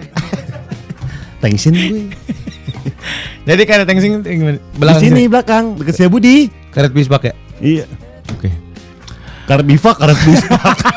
Tengsin 1.42 1.74
gue. 1.74 2.02
Jadi 3.48 3.62
karet 3.66 3.88
tengsin 3.88 4.22
gimana? 4.22 4.60
Di 4.60 4.78
Belakang 4.78 5.02
sini 5.02 5.22
belakang 5.26 5.64
dekat 5.80 5.96
saya 5.98 6.10
Budi. 6.12 6.52
Karet 6.70 6.92
bisbak 6.94 7.32
ya? 7.32 7.34
Iya. 7.58 7.86
Oke. 8.36 8.50
Karet 9.50 9.66
bifak, 9.66 9.96
karet 9.98 10.20
bispak. 10.26 10.76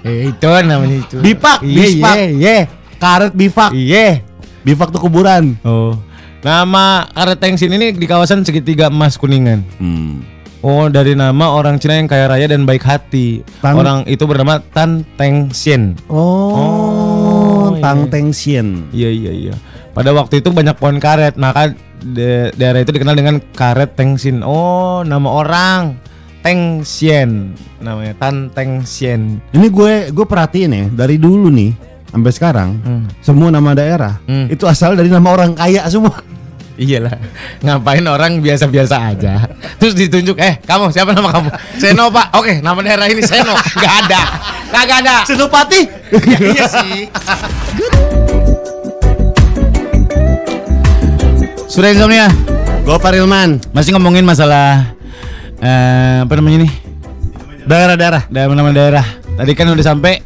Eh, 0.00 0.32
itu 0.32 0.48
namanya 0.64 0.96
itu. 0.96 1.20
Bipak, 1.20 1.60
Iya, 1.60 1.76
bispak. 1.76 2.14
Iya, 2.16 2.26
iya. 2.32 2.56
karet 2.96 3.32
bifak. 3.36 3.70
Iya. 3.76 4.24
Bifak 4.64 4.96
tuh 4.96 5.00
kuburan. 5.04 5.60
Oh. 5.60 5.92
Nama 6.40 7.04
karet 7.12 7.36
tengsin 7.36 7.68
ini 7.68 7.92
di 7.92 8.08
kawasan 8.08 8.40
segitiga 8.40 8.88
emas 8.88 9.20
Kuningan. 9.20 9.60
Hmm. 9.76 10.24
Oh, 10.60 10.86
dari 10.86 11.16
nama 11.16 11.50
orang 11.50 11.80
Cina 11.80 11.96
yang 11.96 12.04
kaya 12.04 12.28
raya 12.28 12.44
dan 12.44 12.62
baik 12.62 12.82
hati. 12.82 13.40
Tan- 13.58 13.74
Orang 13.74 14.04
itu 14.04 14.20
bernama 14.22 14.60
Tan 14.60 15.08
Teng 15.16 15.48
Sien. 15.50 15.96
Oh, 16.06 17.72
iya. 17.72 17.80
Tang 17.80 18.00
Teng 18.06 18.28
Sien. 18.30 18.84
Iya, 18.90 19.08
iya, 19.08 19.32
iya. 19.32 19.54
Pada 19.90 20.12
waktu 20.12 20.38
itu 20.38 20.52
banyak 20.52 20.76
pohon 20.76 21.00
karet, 21.00 21.34
maka 21.34 21.72
de- 21.98 22.52
daerah 22.54 22.76
itu 22.78 22.92
dikenal 22.92 23.16
dengan 23.16 23.40
karet 23.50 23.96
Teng 23.96 24.20
Sin. 24.20 24.40
Oh, 24.40 25.00
nama 25.00 25.28
orang 25.30 25.96
Teng 26.40 26.80
Sien 26.82 27.56
namanya 27.80 28.12
Tan 28.16 28.48
Teng 28.50 28.84
Sien. 28.84 29.40
Ini 29.50 29.66
gue 29.66 30.08
gue 30.08 30.26
perhatiin 30.26 30.72
ya 30.72 30.86
dari 30.90 31.16
dulu 31.16 31.48
nih 31.48 31.72
sampai 32.06 32.32
sekarang 32.32 32.70
Hmm. 32.76 33.04
semua 33.20 33.48
nama 33.48 33.70
daerah 33.70 34.20
Hmm. 34.24 34.48
itu 34.48 34.64
asal 34.64 34.92
dari 34.92 35.08
nama 35.08 35.24
orang 35.26 35.52
kaya 35.52 35.84
semua. 35.86 36.20
Iyalah, 36.80 37.12
ngapain 37.60 38.00
orang 38.08 38.40
biasa-biasa 38.40 39.12
aja. 39.12 39.44
Terus 39.76 39.92
ditunjuk, 39.92 40.40
eh 40.40 40.56
kamu 40.64 40.88
siapa 40.88 41.12
nama 41.12 41.28
kamu? 41.28 41.52
Seno 41.76 42.08
pak. 42.08 42.32
Oke, 42.40 42.64
nama 42.64 42.80
daerah 42.80 43.04
ini 43.04 43.20
Seno. 43.20 43.52
Gak 43.52 43.94
ada, 44.08 44.20
kagak 44.72 45.04
ada. 45.04 45.16
Senopati. 45.28 45.84
Ya, 46.24 46.38
iya 46.40 46.64
sih. 46.64 47.04
Sudah 51.68 51.92
insomnia. 51.92 52.32
Gue 52.80 52.96
Farilman. 52.96 53.60
Masih 53.76 53.92
ngomongin 53.92 54.24
masalah 54.24 54.96
eh, 55.60 56.24
apa 56.24 56.32
namanya 56.40 56.64
nih? 56.64 56.72
Daerah-daerah 57.68 58.24
Daerah 58.32 58.56
nama 58.56 58.72
daerah. 58.72 59.06
Tadi 59.36 59.52
kan 59.52 59.68
udah 59.68 59.84
sampai 59.84 60.24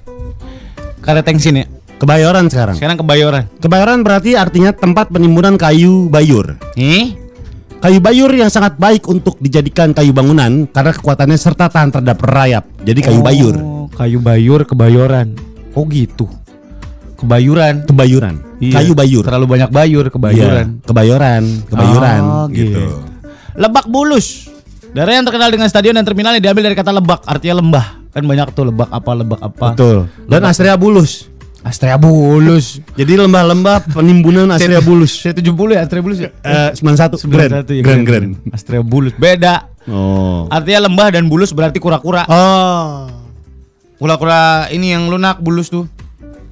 Karetengsin 1.03 1.67
ya. 1.67 1.74
Kebayoran 1.99 2.51
sekarang. 2.51 2.77
Sekarang 2.77 2.99
Kebayoran. 2.99 3.45
Kebayoran 3.63 3.99
berarti 4.03 4.35
artinya 4.35 4.75
tempat 4.75 5.11
penimbunan 5.11 5.55
kayu 5.55 6.11
bayur. 6.11 6.59
Nih, 6.75 7.25
Kayu 7.85 8.01
bayur 8.01 8.33
yang 8.33 8.49
sangat 8.49 8.81
baik 8.81 9.05
untuk 9.13 9.37
dijadikan 9.45 9.93
kayu 9.93 10.17
bangunan 10.17 10.65
karena 10.73 10.89
kekuatannya 10.97 11.37
serta 11.37 11.69
tahan 11.69 11.93
terhadap 11.93 12.17
rayap. 12.25 12.65
Jadi 12.81 13.05
kayu 13.05 13.21
bayur. 13.21 13.61
Oh, 13.61 13.93
kayu 13.93 14.25
bayur 14.25 14.65
Kebayoran. 14.65 15.37
Oh 15.77 15.85
gitu. 15.93 16.25
Kebayuran. 17.21 17.85
Kebayuran. 17.85 18.41
Iya. 18.57 18.81
Kayu 18.81 18.97
bayur. 18.97 19.21
Terlalu 19.29 19.45
banyak 19.45 19.69
bayur 19.69 20.09
Kebayuran. 20.09 20.81
Iya, 20.81 20.87
Kebayoran, 20.89 21.43
kebayuran 21.69 22.23
Oh, 22.25 22.47
gitu. 22.49 23.05
Lebak 23.53 23.85
Bulus. 23.93 24.49
Daerah 24.97 25.21
yang 25.21 25.29
terkenal 25.29 25.53
dengan 25.53 25.69
stadion 25.69 25.93
dan 25.93 26.09
terminal 26.09 26.33
yang 26.41 26.41
diambil 26.41 26.73
dari 26.73 26.77
kata 26.81 26.89
lebak, 26.89 27.21
artinya 27.29 27.61
lembah. 27.61 27.87
Kan 28.17 28.25
banyak 28.25 28.49
tuh 28.57 28.65
lebak 28.73 28.89
apa, 28.89 29.11
lebak 29.13 29.41
apa. 29.45 29.77
Betul. 29.77 30.09
Dan 30.25 30.41
Astrea 30.49 30.81
Bulus. 30.81 31.29
Astrea 31.65 31.97
Bulus. 31.97 32.85
Jadi 32.93 33.17
lembah-lembah 33.17 33.89
penimbunan 33.89 34.53
Astrea 34.53 34.85
Bulus. 34.85 35.17
Saya 35.17 35.33
70 35.33 35.49
ya 35.73 35.81
Astrea 35.81 36.03
Bulus 36.05 36.19
ya. 36.21 36.31
Eh 36.45 36.71
91 36.77 37.17
Grand. 37.25 37.51
91 37.65 37.73
ya, 37.73 37.83
Grand 37.83 38.05
Grand. 38.05 38.27
Astrea 38.53 38.85
Bulus 38.85 39.17
beda. 39.17 39.73
Oh. 39.89 40.45
Artinya 40.49 40.89
lembah 40.89 41.09
dan 41.11 41.25
bulus 41.27 41.53
berarti 41.53 41.81
kura-kura. 41.81 42.29
Oh. 42.29 43.09
Kura-kura 43.97 44.69
ini 44.69 44.93
yang 44.93 45.09
lunak 45.09 45.41
bulus 45.41 45.69
tuh, 45.69 45.89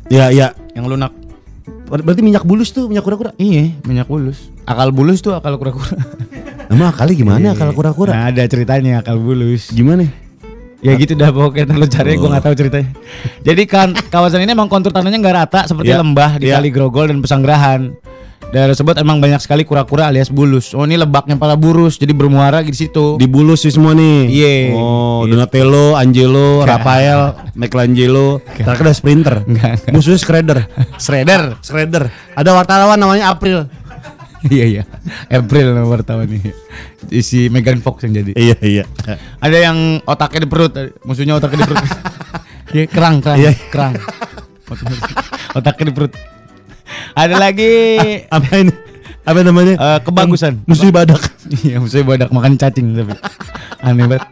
Ya 0.09 0.33
ya. 0.33 0.57
yang 0.73 0.89
lunak. 0.89 1.13
Ber- 1.89 2.01
Berarti 2.01 2.25
minyak 2.25 2.45
bulus 2.45 2.73
tuh 2.73 2.89
minyak 2.89 3.05
kura-kura. 3.05 3.37
Iya, 3.37 3.77
minyak 3.85 4.09
bulus. 4.09 4.49
Akal 4.65 4.89
bulus 4.93 5.21
tuh 5.21 5.37
akal 5.37 5.61
kura-kura. 5.61 5.93
Nama 6.73 6.89
kali 6.89 7.13
gimana 7.15 7.53
kalau 7.53 7.77
kura-kura? 7.77 8.17
Nah, 8.17 8.25
ada 8.33 8.41
ceritanya 8.45 9.05
akal 9.05 9.21
bulus. 9.21 9.69
Gimana? 9.69 10.09
Ya 10.83 10.99
gitu 10.99 11.15
dah 11.15 11.31
pokoknya 11.31 11.79
lu 11.79 11.87
cari 11.87 12.19
gue 12.19 12.27
nggak 12.27 12.43
tahu 12.43 12.55
ceritanya. 12.59 12.91
Jadi 13.47 13.63
kan 13.71 13.95
kawasan 13.95 14.43
ini 14.43 14.51
emang 14.51 14.67
kontur 14.67 14.91
tanahnya 14.91 15.23
nggak 15.23 15.37
rata 15.47 15.61
seperti 15.65 15.95
Iya. 15.95 16.03
lembah 16.03 16.31
di 16.37 16.51
kali 16.51 16.69
grogol 16.75 17.07
dan 17.07 17.23
pesanggerahan. 17.23 17.95
Daerah 18.53 18.77
tersebut 18.77 19.01
emang 19.01 19.17
banyak 19.17 19.41
sekali 19.41 19.65
kura-kura 19.65 20.13
alias 20.13 20.29
bulus. 20.29 20.77
Oh 20.77 20.85
ini 20.85 21.01
lebaknya 21.01 21.41
pala 21.41 21.57
burus 21.57 21.97
jadi 21.97 22.13
bermuara 22.13 22.61
di 22.61 22.77
situ. 22.77 23.17
Di 23.17 23.25
bulus 23.25 23.65
sih 23.65 23.73
semua 23.73 23.97
nih. 23.97 24.29
Iya. 24.29 24.77
Oh, 24.77 25.25
Donatello, 25.25 25.97
Angelo, 25.97 26.61
Rafael, 26.61 27.33
Michelangelo. 27.57 28.45
Terakhir 28.53 28.85
ada 28.85 28.93
sprinter. 28.93 29.35
Musuhnya 29.89 30.21
Shredder. 30.21 30.59
Shredder. 31.01 31.57
Shredder. 31.65 32.13
Ada 32.37 32.51
wartawan 32.53 33.01
namanya 33.01 33.33
April. 33.33 33.73
Iya 34.51 34.65
iya. 34.65 34.83
April 35.29 35.77
nama 35.77 35.87
wartawan 35.87 36.27
nih. 36.27 36.51
Si 37.21 37.47
Megan 37.47 37.79
Fox 37.79 38.03
yang 38.03 38.25
jadi. 38.25 38.33
Iya 38.35 38.57
iya. 38.63 38.85
Ada 39.39 39.71
yang 39.71 39.79
otaknya 40.03 40.43
di 40.43 40.51
perut, 40.51 40.73
musuhnya 41.05 41.37
otaknya 41.37 41.63
di 41.63 41.69
perut. 41.69 41.85
Iya, 42.73 42.89
kerang, 42.89 43.21
kerang, 43.21 43.37
Iya. 43.37 43.53
kerang. 43.69 43.93
Otaknya 45.53 45.93
di 45.93 45.95
perut. 45.95 46.13
Ada 47.13 47.37
lagi 47.37 47.69
Apa 48.33 48.49
ini? 48.57 48.73
Apa 49.29 49.39
namanya? 49.45 49.75
eh, 49.77 49.99
kebagusan. 50.01 50.65
Musuh 50.65 50.89
badak. 50.89 51.21
Iya, 51.63 51.77
musuhnya 51.79 52.09
badak 52.09 52.29
makan 52.33 52.57
cacing 52.57 52.97
tapi 52.97 53.13
aneh 53.85 54.09
banget. 54.09 54.25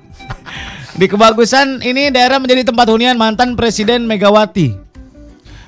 Di 0.96 1.06
kebagusan 1.06 1.84
ini 1.84 2.08
daerah 2.08 2.40
menjadi 2.40 2.72
tempat 2.72 2.88
hunian 2.88 3.20
mantan 3.20 3.54
Presiden 3.60 4.08
Megawati. 4.08 4.72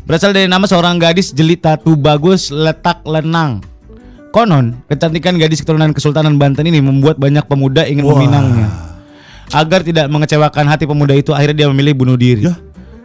Berasal 0.03 0.35
dari 0.35 0.49
nama 0.51 0.65
seorang 0.67 0.99
gadis 0.99 1.31
jelita 1.31 1.77
bagus 1.79 2.49
letak 2.49 3.05
lenang. 3.05 3.61
Konon, 4.33 4.81
kecantikan 4.89 5.37
gadis 5.37 5.61
keturunan 5.61 5.93
Kesultanan 5.93 6.41
Banten 6.41 6.65
ini 6.65 6.81
membuat 6.81 7.21
banyak 7.21 7.45
pemuda 7.45 7.85
ingin 7.85 8.09
meminangnya. 8.09 8.65
Agar 9.53 9.85
tidak 9.85 10.09
mengecewakan 10.09 10.65
hati 10.73 10.89
pemuda 10.89 11.13
itu, 11.13 11.37
akhirnya 11.37 11.63
dia 11.63 11.69
memilih 11.69 11.93
bunuh 11.93 12.17
diri. 12.17 12.49
Ya. 12.49 12.57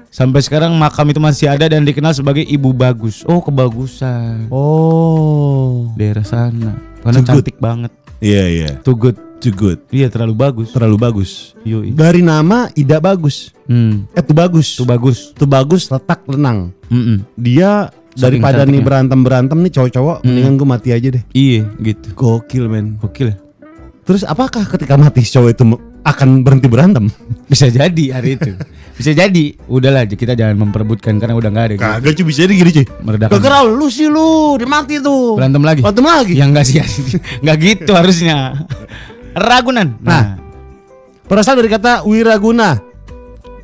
Sampai 0.07 0.39
sekarang 0.39 0.71
makam 0.79 1.03
itu 1.11 1.19
masih 1.19 1.51
ada 1.51 1.67
dan 1.67 1.83
dikenal 1.83 2.15
sebagai 2.15 2.47
Ibu 2.47 2.71
Bagus. 2.71 3.27
Oh, 3.27 3.43
kebagusan. 3.43 4.47
Oh. 4.47 5.91
Daerah 5.99 6.23
sana. 6.23 6.79
Karena 7.03 7.19
Too 7.19 7.27
good. 7.27 7.43
cantik 7.43 7.57
banget. 7.59 7.91
Iya 8.23 8.43
iya. 8.47 8.71
Too 8.79 8.95
good. 8.95 9.19
Too 9.43 9.51
good. 9.51 9.83
Iya, 9.91 10.07
terlalu 10.07 10.33
bagus. 10.33 10.71
Terlalu 10.71 10.97
bagus. 10.97 11.53
Yoi. 11.67 11.91
Dari 11.91 12.23
nama 12.23 12.71
Ida 12.73 12.97
Bagus. 13.03 13.51
Hmm. 13.67 14.07
Eh 14.15 14.23
tuh 14.23 14.33
bagus. 14.33 14.79
Itu 14.79 14.87
bagus. 14.87 15.35
Tuh 15.35 15.45
bagus 15.45 15.91
letak 15.91 16.23
lenang. 16.25 16.73
Mm-mm. 16.89 17.21
Dia 17.37 17.91
Saking 17.91 18.06
daripada 18.17 18.65
nih 18.65 18.81
berantem 18.81 19.19
berantem 19.21 19.57
nih 19.61 19.71
cowok-cowok, 19.71 20.25
mendingan 20.25 20.53
gue 20.57 20.67
mati 20.67 20.89
aja 20.91 21.07
deh. 21.13 21.23
Iya, 21.31 21.69
gitu. 21.79 22.07
Gokil 22.17 22.65
men. 22.65 22.97
Gokil. 22.97 23.31
ya? 23.31 23.37
Terus 24.07 24.23
apakah 24.23 24.63
ketika 24.65 24.95
mati 24.95 25.21
cowok 25.21 25.49
itu 25.51 25.63
akan 26.07 26.41
berhenti 26.41 26.67
berantem? 26.71 27.11
Bisa 27.51 27.67
jadi 27.67 28.03
hari 28.15 28.39
itu. 28.39 28.55
Bisa 28.97 29.11
jadi. 29.13 29.53
Udahlah, 29.69 30.07
kita 30.07 30.33
jangan 30.33 30.57
memperebutkan 30.57 31.19
karena 31.21 31.37
udah 31.37 31.49
nggak 31.53 31.65
ada. 31.69 31.75
Kagak 31.77 32.17
cuy 32.17 32.25
bisa 32.25 32.49
jadi 32.49 32.53
gini 32.57 32.71
cuy. 32.81 32.85
Meredakan. 33.05 33.31
Gara-gara 33.37 33.59
lu 33.69 33.87
sih 33.93 34.09
lu, 34.09 34.57
dia 34.57 34.65
mati 34.65 34.97
tuh. 34.97 35.37
Berantem 35.37 35.61
lagi. 35.61 35.81
Berantem 35.85 36.05
lagi. 36.07 36.33
Ya 36.33 36.45
enggak 36.49 36.65
sih. 36.65 36.81
Enggak 37.45 37.57
gitu 37.61 37.91
harusnya. 37.93 38.57
Ragunan. 39.37 40.01
Nah. 40.01 40.41
Berasal 41.29 41.59
dari 41.61 41.69
kata 41.69 42.07
wiraguna. 42.07 42.79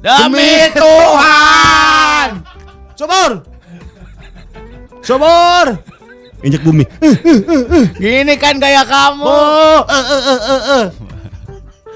demi 0.03 0.67
Tuhan. 0.75 2.43
Subur. 2.93 3.52
Subur. 5.03 5.67
Injek 6.43 6.63
bumi. 6.63 6.83
Gini 7.99 8.33
kan 8.35 8.59
gaya 8.59 8.83
kamu. 8.83 9.23
Oh, 9.23 9.81
eh, 9.87 10.03
eh, 10.03 10.21
eh, 10.23 10.41
eh, 10.43 10.61
eh. 10.79 10.85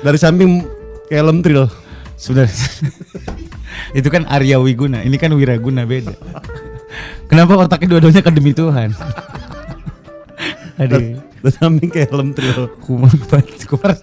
Dari 0.03 0.17
samping 0.19 0.63
kayak 1.11 1.23
lemtril. 1.27 1.67
Sudah. 2.15 2.47
itu 3.97 4.07
kan 4.09 4.25
Arya 4.27 4.57
Wiguna, 4.57 5.03
ini 5.03 5.15
kan 5.19 5.31
Wiraguna 5.35 5.83
beda. 5.83 6.15
Kenapa 7.27 7.59
otaknya 7.59 7.95
dua-duanya 7.95 8.21
ke 8.23 8.31
demi 8.31 8.55
Tuhan? 8.55 8.95
Aduh, 10.81 11.19
Dari 11.19 11.51
samping 11.51 11.89
kayak 11.91 12.11
lemtril. 12.13 12.71
kumat 12.85 13.17
banget. 13.27 13.99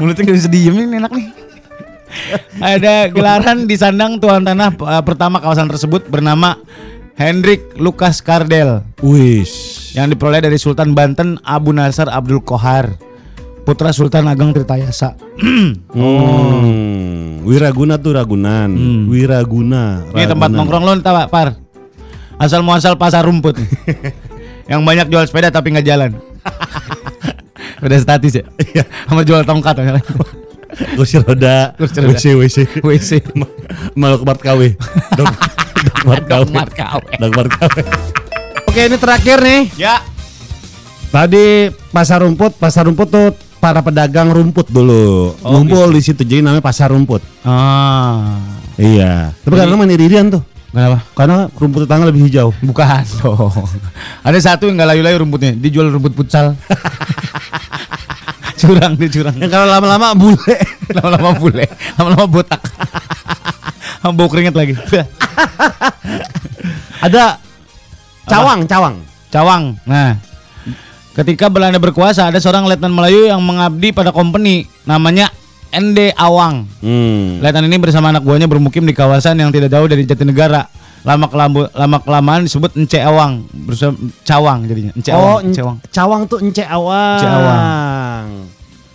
Mulutnya 0.00 0.22
gak 0.26 0.36
bisa 0.42 0.50
diem 0.50 0.74
ini 0.74 0.98
enak 0.98 1.12
nih. 1.14 1.26
Ada 2.62 3.10
gelaran 3.10 3.66
di 3.66 3.74
sandang 3.74 4.22
tuan 4.22 4.46
tanah 4.46 4.70
eh, 4.70 5.02
pertama 5.02 5.42
kawasan 5.42 5.66
tersebut 5.66 6.06
bernama 6.06 6.54
Hendrik 7.14 7.78
Lukas 7.78 8.18
Kardel 8.18 8.82
Wish. 8.98 9.94
yang 9.94 10.10
diperoleh 10.10 10.42
dari 10.42 10.58
Sultan 10.58 10.98
Banten 10.98 11.38
Abu 11.46 11.70
Nasar 11.70 12.10
Abdul 12.10 12.42
Kohar, 12.42 12.98
putra 13.62 13.94
Sultan 13.94 14.26
Ageng 14.26 14.50
Tirtayasa. 14.50 15.14
Hmm. 15.38 15.78
Wiraguna 17.46 18.02
tuh 18.02 18.18
Ragunan. 18.18 18.70
Wiraguna. 19.06 20.02
Ini 20.10 20.26
tempat 20.26 20.50
Ragunan. 20.50 20.58
nongkrong 20.58 20.82
lo 20.82 20.92
entah 20.98 21.14
Pak, 21.14 21.28
Par. 21.30 21.48
Asal 22.34 22.66
muasal 22.66 22.98
pasar 22.98 23.22
rumput. 23.22 23.54
yang 24.70 24.82
banyak 24.82 25.06
jual 25.06 25.22
sepeda 25.22 25.54
tapi 25.54 25.70
nggak 25.70 25.86
jalan. 25.86 26.10
Udah 27.84 27.98
statis 28.00 28.42
ya? 28.42 28.44
Iya. 28.58 28.84
Sama 29.06 29.22
jual 29.22 29.46
tongkat. 29.46 29.86
Kursi 30.98 31.22
roda. 31.22 31.78
Kursi 31.78 32.02
roda. 32.02 32.10
WC 32.10 32.24
WC. 32.34 32.58
WC. 32.90 33.10
Malu 33.94 34.18
kemart 34.18 34.40
KW. 34.42 34.74
Dokmart 36.04 36.70
KW. 36.76 37.00
Oke 38.68 38.80
ini 38.84 38.96
terakhir 39.00 39.38
nih. 39.40 39.62
Ya. 39.80 40.04
Tadi 41.08 41.70
pasar 41.94 42.26
rumput, 42.26 42.58
pasar 42.58 42.90
rumput 42.90 43.08
tuh 43.08 43.32
para 43.62 43.80
pedagang 43.80 44.34
rumput 44.34 44.68
dulu. 44.68 45.32
Oh, 45.40 45.50
Ngumpul 45.56 45.94
di 45.94 46.02
situ 46.04 46.20
jadi 46.26 46.44
namanya 46.44 46.60
pasar 46.60 46.92
rumput. 46.92 47.22
Ah. 47.46 48.36
Iya. 48.76 49.30
Tapi 49.46 49.54
karena 49.54 49.78
mana 49.78 49.94
irian 49.94 50.28
tuh. 50.28 50.42
Kenapa? 50.74 50.98
Karena 51.14 51.46
rumput 51.54 51.86
tetangga 51.86 52.10
lebih 52.10 52.26
hijau. 52.26 52.50
Bukan 52.58 53.06
dong. 53.22 53.54
Ada 54.26 54.38
satu 54.42 54.66
yang 54.66 54.74
nggak 54.74 54.90
layu-layu 54.90 55.22
rumputnya, 55.22 55.54
dijual 55.54 55.86
rumput 55.94 56.18
futsal. 56.18 56.58
curang 58.60 58.98
dia 58.98 59.06
curang. 59.06 59.38
Yang 59.38 59.54
kalau 59.54 59.70
lama-lama 59.70 60.18
bule. 60.18 60.56
Lama-lama 60.90 61.30
bule, 61.38 61.64
lama-lama 61.94 62.26
botak. 62.26 62.58
Bau 64.04 64.28
keringet 64.28 64.52
lagi. 64.52 64.76
Ada 67.00 67.40
cawang, 68.28 68.68
cawang. 68.68 68.94
Cawang. 69.32 69.62
Nah, 69.88 70.20
ketika 71.16 71.48
Belanda 71.48 71.80
berkuasa 71.80 72.28
ada 72.28 72.36
seorang 72.36 72.68
letnan 72.68 72.92
Melayu 72.92 73.28
yang 73.28 73.40
mengabdi 73.40 73.96
pada 73.96 74.12
company 74.12 74.68
namanya 74.84 75.32
ND 75.72 76.12
Awang. 76.14 76.68
Hmm. 76.84 77.40
Letnan 77.40 77.64
ini 77.64 77.80
bersama 77.80 78.12
anak 78.12 78.22
buahnya 78.22 78.44
bermukim 78.44 78.84
di 78.84 78.92
kawasan 78.92 79.40
yang 79.40 79.48
tidak 79.48 79.72
jauh 79.72 79.88
dari 79.88 80.04
Jatinegara. 80.04 80.68
Lama 81.04 81.28
kelambu, 81.28 81.68
lama 81.76 82.00
kelamaan 82.00 82.48
disebut 82.48 82.80
Ence 82.80 82.96
Awang, 82.96 83.44
bersama 83.52 83.92
Cawang 84.24 84.64
jadinya. 84.64 84.92
Ence 84.96 85.12
Oh, 85.12 85.36
Awang, 85.36 85.44
Ence 85.44 85.60
Awang. 85.60 85.76
cawang 85.92 86.20
tuh 86.24 86.38
ence 86.40 86.64
awang. 86.64 87.16
Ence 87.20 87.28
awang. 87.28 88.24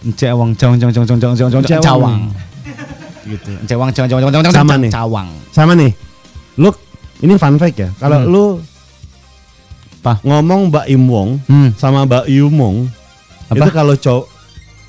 Ence 0.01 0.25
Awang, 0.25 0.49
Cawang, 0.57 0.77
Cawang, 0.81 0.93
Cawang, 0.93 1.05
Cawang, 1.05 1.19
Cawang, 1.37 1.53
Cawang, 1.69 1.83
Cawang, 1.85 2.19
Cawang. 3.29 3.37
Gitu. 3.37 3.51
Ence 3.61 3.73
Awang, 3.73 3.89
Cawang, 3.93 4.09
Cawang, 4.09 4.21
Cawang, 4.23 4.33
Cawang, 4.33 4.49
Sama 4.49 4.65
Cawang, 4.65 4.81
nih. 4.81 4.91
Cawang. 4.91 5.29
Sama 5.51 5.71
nih. 5.75 5.91
Lu 6.57 6.69
ini 7.19 7.33
fun 7.35 7.55
fact 7.55 7.77
ya. 7.77 7.89
Kalau 7.95 8.17
Hmm. 8.19 8.31
lu 8.31 8.43
Apa? 9.99 10.13
ngomong 10.23 10.71
Mbak 10.71 10.85
Im 10.87 11.03
Wong 11.05 11.29
Hmm. 11.45 11.69
sama 11.75 12.07
Mbak 12.07 12.31
Yu 12.31 12.47
Mong 12.47 12.87
Apa? 13.51 13.67
itu 13.67 13.69
kalau 13.69 13.93
cowok 13.93 14.25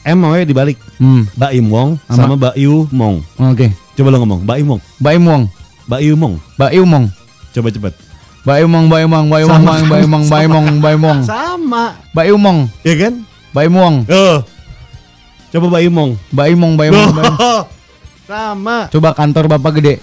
M 0.01 0.17
maunya 0.17 0.47
dibalik. 0.47 0.79
Hmm. 0.97 1.27
Mbak 1.37 1.51
Im 1.53 1.67
Wong 1.69 1.89
Sama? 2.09 2.39
Mbak 2.39 2.55
Yu 2.57 2.87
Mong. 2.89 3.21
Oke. 3.37 3.75
Coba 3.99 4.09
lu 4.09 4.19
ngomong 4.23 4.41
Mbak 4.47 4.57
Im 4.57 4.67
Wong, 4.71 4.81
Mbak 4.97 5.13
Imong, 5.13 5.43
Mbak 5.85 6.01
Yu 6.01 6.13
Mong. 6.17 6.35
Mbak 6.57 6.71
Imong. 6.73 7.05
Coba 7.53 7.69
cepet. 7.69 7.95
Mbak 8.41 8.57
Imong, 8.65 8.85
Mbak 8.89 9.01
Imong, 9.05 9.25
Mbak 9.29 9.41
Sama. 9.45 9.73
Mbak 9.85 10.01
Imong, 10.01 10.23
Mbak 10.25 10.41
Imong, 10.41 10.67
Mbak 10.81 10.93
Imong. 10.97 11.19
Sama. 11.29 11.85
Mbak 12.17 12.27
Imong, 12.31 12.59
Ya 12.81 12.95
kan? 12.97 13.15
Mbak 13.53 13.65
Imong. 13.69 13.95
Oh. 14.09 14.37
Coba 15.51 15.67
Mbak 15.69 15.83
Imong. 15.85 16.11
Mbak 16.33 16.47
Imong, 16.49 16.73
Mbak 16.79 16.87
Imong, 16.89 17.09
Mbak 17.13 17.25
Imong. 17.27 17.65
Sama. 18.31 18.87
Coba 18.95 19.11
kantor 19.19 19.45
Bapak 19.51 19.83
gede. 19.83 19.99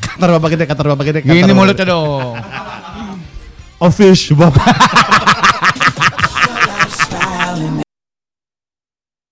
Kantor 0.00 0.40
Bapak 0.40 0.48
gede, 0.56 0.64
kantor 0.64 0.86
Bapak 0.96 1.04
gede. 1.12 1.20
Gini 1.20 1.44
kantor 1.44 1.56
mulutnya 1.60 1.84
dong. 1.92 2.40
Office 3.84 4.32
Bapak. 4.32 4.64